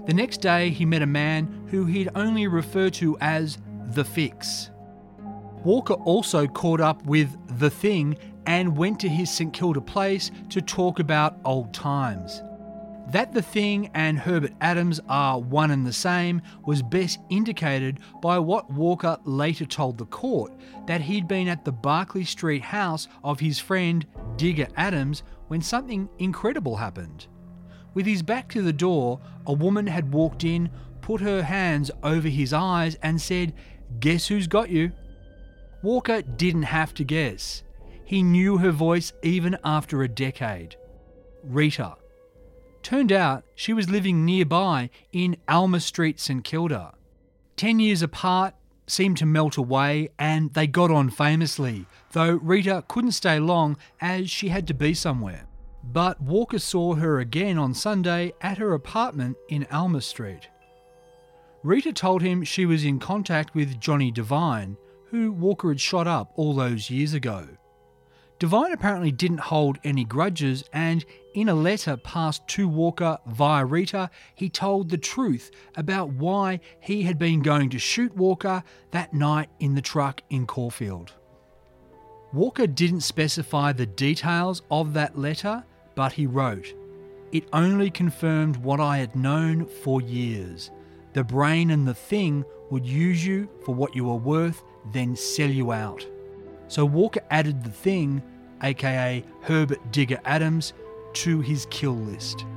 The 0.05 0.13
next 0.13 0.41
day, 0.41 0.71
he 0.71 0.85
met 0.85 1.03
a 1.03 1.07
man 1.07 1.67
who 1.69 1.85
he'd 1.85 2.09
only 2.15 2.47
refer 2.47 2.89
to 2.91 3.17
as 3.21 3.59
the 3.91 4.03
Fix. 4.03 4.71
Walker 5.63 5.93
also 5.93 6.47
caught 6.47 6.81
up 6.81 7.05
with 7.05 7.37
the 7.59 7.69
Thing 7.69 8.17
and 8.47 8.75
went 8.75 8.99
to 9.01 9.09
his 9.09 9.29
St 9.29 9.53
Kilda 9.53 9.81
place 9.81 10.31
to 10.49 10.61
talk 10.61 10.99
about 10.99 11.37
old 11.45 11.71
times. 11.73 12.41
That 13.09 13.33
the 13.33 13.41
Thing 13.41 13.91
and 13.93 14.17
Herbert 14.17 14.53
Adams 14.61 14.99
are 15.07 15.39
one 15.39 15.69
and 15.69 15.85
the 15.85 15.93
same 15.93 16.41
was 16.65 16.81
best 16.81 17.19
indicated 17.29 17.99
by 18.21 18.39
what 18.39 18.71
Walker 18.71 19.17
later 19.25 19.65
told 19.65 19.97
the 19.97 20.05
court 20.05 20.53
that 20.87 21.01
he'd 21.01 21.27
been 21.27 21.47
at 21.47 21.63
the 21.63 21.71
Barclay 21.71 22.23
Street 22.23 22.61
house 22.61 23.07
of 23.23 23.39
his 23.39 23.59
friend 23.59 24.05
Digger 24.37 24.67
Adams 24.77 25.23
when 25.49 25.61
something 25.61 26.09
incredible 26.19 26.77
happened. 26.77 27.27
With 27.93 28.05
his 28.05 28.23
back 28.23 28.49
to 28.49 28.61
the 28.61 28.73
door, 28.73 29.19
a 29.45 29.53
woman 29.53 29.87
had 29.87 30.13
walked 30.13 30.43
in, 30.43 30.69
put 31.01 31.21
her 31.21 31.43
hands 31.43 31.91
over 32.03 32.27
his 32.27 32.53
eyes, 32.53 32.95
and 33.01 33.21
said, 33.21 33.53
Guess 33.99 34.27
who's 34.27 34.47
got 34.47 34.69
you? 34.69 34.91
Walker 35.81 36.21
didn't 36.21 36.63
have 36.63 36.93
to 36.95 37.03
guess. 37.03 37.63
He 38.05 38.23
knew 38.23 38.57
her 38.57 38.71
voice 38.71 39.13
even 39.23 39.57
after 39.63 40.03
a 40.03 40.07
decade. 40.07 40.75
Rita. 41.43 41.95
Turned 42.83 43.11
out 43.11 43.43
she 43.55 43.73
was 43.73 43.89
living 43.89 44.25
nearby 44.25 44.89
in 45.11 45.37
Alma 45.47 45.79
Street, 45.79 46.19
St 46.19 46.43
Kilda. 46.43 46.93
Ten 47.55 47.79
years 47.79 48.01
apart 48.01 48.55
seemed 48.87 49.17
to 49.17 49.25
melt 49.25 49.57
away 49.57 50.09
and 50.17 50.53
they 50.53 50.67
got 50.67 50.91
on 50.91 51.09
famously, 51.09 51.85
though 52.11 52.39
Rita 52.41 52.83
couldn't 52.87 53.11
stay 53.11 53.39
long 53.39 53.77
as 53.99 54.29
she 54.29 54.49
had 54.49 54.67
to 54.67 54.73
be 54.73 54.93
somewhere. 54.93 55.45
But 55.83 56.21
Walker 56.21 56.59
saw 56.59 56.95
her 56.95 57.19
again 57.19 57.57
on 57.57 57.73
Sunday 57.73 58.33
at 58.41 58.57
her 58.57 58.73
apartment 58.73 59.37
in 59.49 59.67
Alma 59.71 60.01
Street. 60.01 60.49
Rita 61.63 61.93
told 61.93 62.21
him 62.21 62.43
she 62.43 62.65
was 62.65 62.83
in 62.85 62.99
contact 62.99 63.53
with 63.53 63.79
Johnny 63.79 64.11
Devine, 64.11 64.77
who 65.09 65.31
Walker 65.31 65.69
had 65.69 65.81
shot 65.81 66.07
up 66.07 66.31
all 66.35 66.53
those 66.53 66.89
years 66.89 67.13
ago. 67.13 67.47
Devine 68.39 68.71
apparently 68.71 69.11
didn't 69.11 69.39
hold 69.39 69.77
any 69.83 70.03
grudges, 70.03 70.63
and 70.73 71.05
in 71.35 71.47
a 71.47 71.53
letter 71.53 71.95
passed 71.95 72.47
to 72.47 72.67
Walker 72.67 73.19
via 73.27 73.63
Rita, 73.63 74.09
he 74.33 74.49
told 74.49 74.89
the 74.89 74.97
truth 74.97 75.51
about 75.75 76.09
why 76.09 76.59
he 76.79 77.03
had 77.03 77.19
been 77.19 77.43
going 77.43 77.69
to 77.69 77.77
shoot 77.77 78.15
Walker 78.17 78.63
that 78.89 79.13
night 79.13 79.49
in 79.59 79.75
the 79.75 79.81
truck 79.81 80.23
in 80.31 80.47
Caulfield. 80.47 81.13
Walker 82.33 82.65
didn't 82.65 83.01
specify 83.01 83.73
the 83.73 83.85
details 83.85 84.63
of 84.71 84.93
that 84.93 85.19
letter, 85.19 85.63
but 86.01 86.13
he 86.13 86.25
wrote, 86.25 86.73
It 87.31 87.43
only 87.53 87.91
confirmed 87.91 88.57
what 88.57 88.79
I 88.79 88.97
had 88.97 89.15
known 89.15 89.67
for 89.67 90.01
years. 90.01 90.71
The 91.13 91.23
brain 91.23 91.69
and 91.69 91.87
the 91.87 91.93
thing 91.93 92.43
would 92.71 92.87
use 92.87 93.23
you 93.23 93.47
for 93.63 93.75
what 93.75 93.95
you 93.95 94.05
were 94.05 94.15
worth, 94.15 94.63
then 94.93 95.15
sell 95.15 95.51
you 95.51 95.71
out. 95.71 96.03
So 96.69 96.85
Walker 96.85 97.21
added 97.29 97.63
the 97.63 97.69
thing, 97.69 98.19
aka 98.63 99.23
Herbert 99.43 99.91
Digger 99.91 100.19
Adams, 100.25 100.73
to 101.21 101.39
his 101.39 101.67
kill 101.69 101.97
list. 101.97 102.47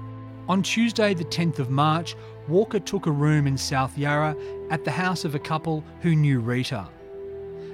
On 0.49 0.63
Tuesday, 0.63 1.13
the 1.13 1.27
10th 1.27 1.59
of 1.59 1.69
March, 1.69 2.17
Walker 2.49 2.81
took 2.81 3.05
a 3.05 3.11
room 3.11 3.47
in 3.47 3.59
South 3.59 3.99
Yarra 3.99 4.35
at 4.71 4.87
the 4.87 4.91
house 4.91 5.27
of 5.27 5.35
a 5.35 5.47
couple 5.51 5.85
who 6.01 6.17
knew 6.17 6.41
Rita. 6.41 6.89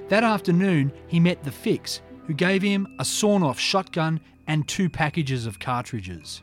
That 0.09 0.25
afternoon, 0.25 0.91
he 1.07 1.21
met 1.21 1.45
the 1.45 1.51
Fix, 1.51 2.01
who 2.27 2.33
gave 2.33 2.61
him 2.61 2.93
a 2.99 3.05
sawn 3.05 3.41
off 3.41 3.57
shotgun 3.57 4.19
and 4.51 4.67
two 4.67 4.89
packages 4.89 5.45
of 5.45 5.59
cartridges. 5.59 6.41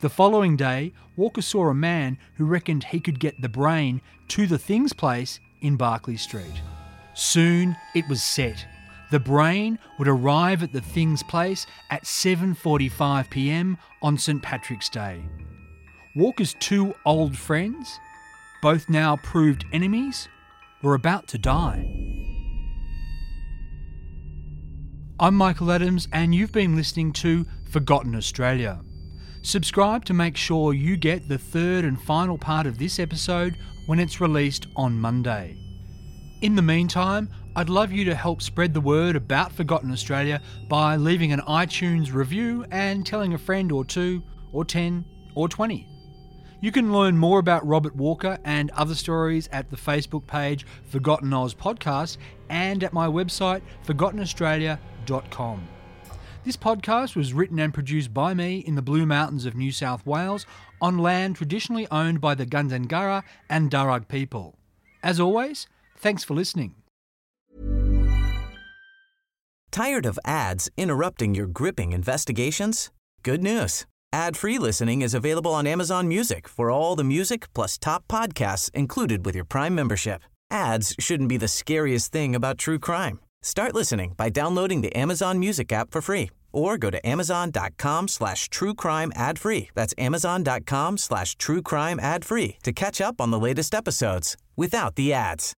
The 0.00 0.10
following 0.10 0.58
day, 0.58 0.92
Walker 1.16 1.40
saw 1.40 1.68
a 1.68 1.74
man 1.74 2.18
who 2.34 2.44
reckoned 2.44 2.84
he 2.84 3.00
could 3.00 3.18
get 3.18 3.40
the 3.40 3.48
brain 3.48 4.02
to 4.28 4.46
the 4.46 4.58
Things 4.58 4.92
place 4.92 5.40
in 5.62 5.76
Barclay 5.76 6.16
Street. 6.16 6.60
Soon 7.14 7.78
it 7.94 8.06
was 8.10 8.22
set. 8.22 8.66
The 9.10 9.20
brain 9.20 9.78
would 9.98 10.06
arrive 10.06 10.62
at 10.62 10.74
the 10.74 10.82
Things 10.82 11.22
place 11.22 11.66
at 11.90 12.04
7:45 12.04 13.30
p.m. 13.30 13.78
on 14.02 14.18
St 14.18 14.42
Patrick's 14.42 14.90
Day. 14.90 15.22
Walker's 16.14 16.54
two 16.60 16.94
old 17.06 17.38
friends, 17.38 17.98
both 18.60 18.90
now 18.90 19.16
proved 19.16 19.64
enemies, 19.72 20.28
were 20.82 20.94
about 20.94 21.26
to 21.28 21.38
die. 21.38 21.88
I'm 25.20 25.36
Michael 25.36 25.70
Adams, 25.70 26.08
and 26.12 26.34
you've 26.34 26.50
been 26.50 26.74
listening 26.74 27.12
to 27.12 27.46
Forgotten 27.70 28.16
Australia. 28.16 28.80
Subscribe 29.42 30.04
to 30.06 30.12
make 30.12 30.36
sure 30.36 30.74
you 30.74 30.96
get 30.96 31.28
the 31.28 31.38
third 31.38 31.84
and 31.84 32.02
final 32.02 32.36
part 32.36 32.66
of 32.66 32.78
this 32.78 32.98
episode 32.98 33.56
when 33.86 34.00
it's 34.00 34.20
released 34.20 34.66
on 34.74 34.98
Monday. 34.98 35.56
In 36.40 36.56
the 36.56 36.62
meantime, 36.62 37.30
I'd 37.54 37.68
love 37.68 37.92
you 37.92 38.04
to 38.06 38.14
help 38.16 38.42
spread 38.42 38.74
the 38.74 38.80
word 38.80 39.14
about 39.14 39.52
Forgotten 39.52 39.92
Australia 39.92 40.42
by 40.68 40.96
leaving 40.96 41.30
an 41.30 41.42
iTunes 41.42 42.12
review 42.12 42.66
and 42.72 43.06
telling 43.06 43.34
a 43.34 43.38
friend 43.38 43.70
or 43.70 43.84
two, 43.84 44.20
or 44.52 44.64
10, 44.64 45.04
or 45.36 45.48
20. 45.48 45.86
You 46.60 46.72
can 46.72 46.92
learn 46.92 47.16
more 47.16 47.38
about 47.38 47.64
Robert 47.64 47.94
Walker 47.94 48.38
and 48.44 48.72
other 48.72 48.96
stories 48.96 49.48
at 49.52 49.70
the 49.70 49.76
Facebook 49.76 50.26
page 50.26 50.66
Forgotten 50.88 51.32
Oz 51.32 51.54
Podcast 51.54 52.16
and 52.50 52.82
at 52.82 52.92
my 52.92 53.06
website 53.06 53.62
forgottenaustralia.com. 53.86 54.93
This 56.44 56.56
podcast 56.56 57.16
was 57.16 57.32
written 57.32 57.58
and 57.58 57.72
produced 57.72 58.12
by 58.12 58.34
me 58.34 58.58
in 58.58 58.74
the 58.74 58.82
Blue 58.82 59.06
Mountains 59.06 59.46
of 59.46 59.54
New 59.54 59.72
South 59.72 60.04
Wales 60.04 60.44
on 60.80 60.98
land 60.98 61.36
traditionally 61.36 61.86
owned 61.90 62.20
by 62.20 62.34
the 62.34 62.44
Gundungurra 62.44 63.22
and 63.48 63.70
Darug 63.70 64.08
people. 64.08 64.58
As 65.02 65.18
always, 65.18 65.66
thanks 65.96 66.22
for 66.22 66.34
listening. 66.34 66.74
Tired 69.70 70.06
of 70.06 70.18
ads 70.24 70.70
interrupting 70.76 71.34
your 71.34 71.46
gripping 71.46 71.92
investigations? 71.92 72.90
Good 73.22 73.42
news. 73.42 73.86
Ad-free 74.12 74.58
listening 74.58 75.02
is 75.02 75.14
available 75.14 75.52
on 75.52 75.66
Amazon 75.66 76.06
Music 76.06 76.46
for 76.46 76.70
all 76.70 76.94
the 76.94 77.02
music 77.02 77.52
plus 77.54 77.76
top 77.78 78.06
podcasts 78.06 78.70
included 78.74 79.24
with 79.24 79.34
your 79.34 79.44
Prime 79.44 79.74
membership. 79.74 80.22
Ads 80.50 80.94
shouldn't 81.00 81.28
be 81.28 81.38
the 81.38 81.48
scariest 81.48 82.12
thing 82.12 82.34
about 82.36 82.58
true 82.58 82.78
crime. 82.78 83.18
Start 83.44 83.74
listening 83.74 84.14
by 84.16 84.30
downloading 84.30 84.80
the 84.80 84.96
Amazon 84.96 85.38
Music 85.38 85.70
app 85.70 85.90
for 85.90 86.00
free 86.00 86.30
or 86.50 86.78
go 86.78 86.88
to 86.88 87.06
amazon.com 87.06 88.08
slash 88.08 88.48
true 88.48 88.72
crime 88.72 89.12
ad 89.14 89.38
free. 89.38 89.68
That's 89.74 89.92
amazon.com 89.98 90.96
slash 90.96 91.36
true 91.36 91.60
crime 91.60 92.00
ad 92.00 92.24
free 92.24 92.56
to 92.62 92.72
catch 92.72 93.02
up 93.02 93.20
on 93.20 93.30
the 93.30 93.38
latest 93.38 93.74
episodes 93.74 94.38
without 94.56 94.94
the 94.94 95.12
ads. 95.12 95.52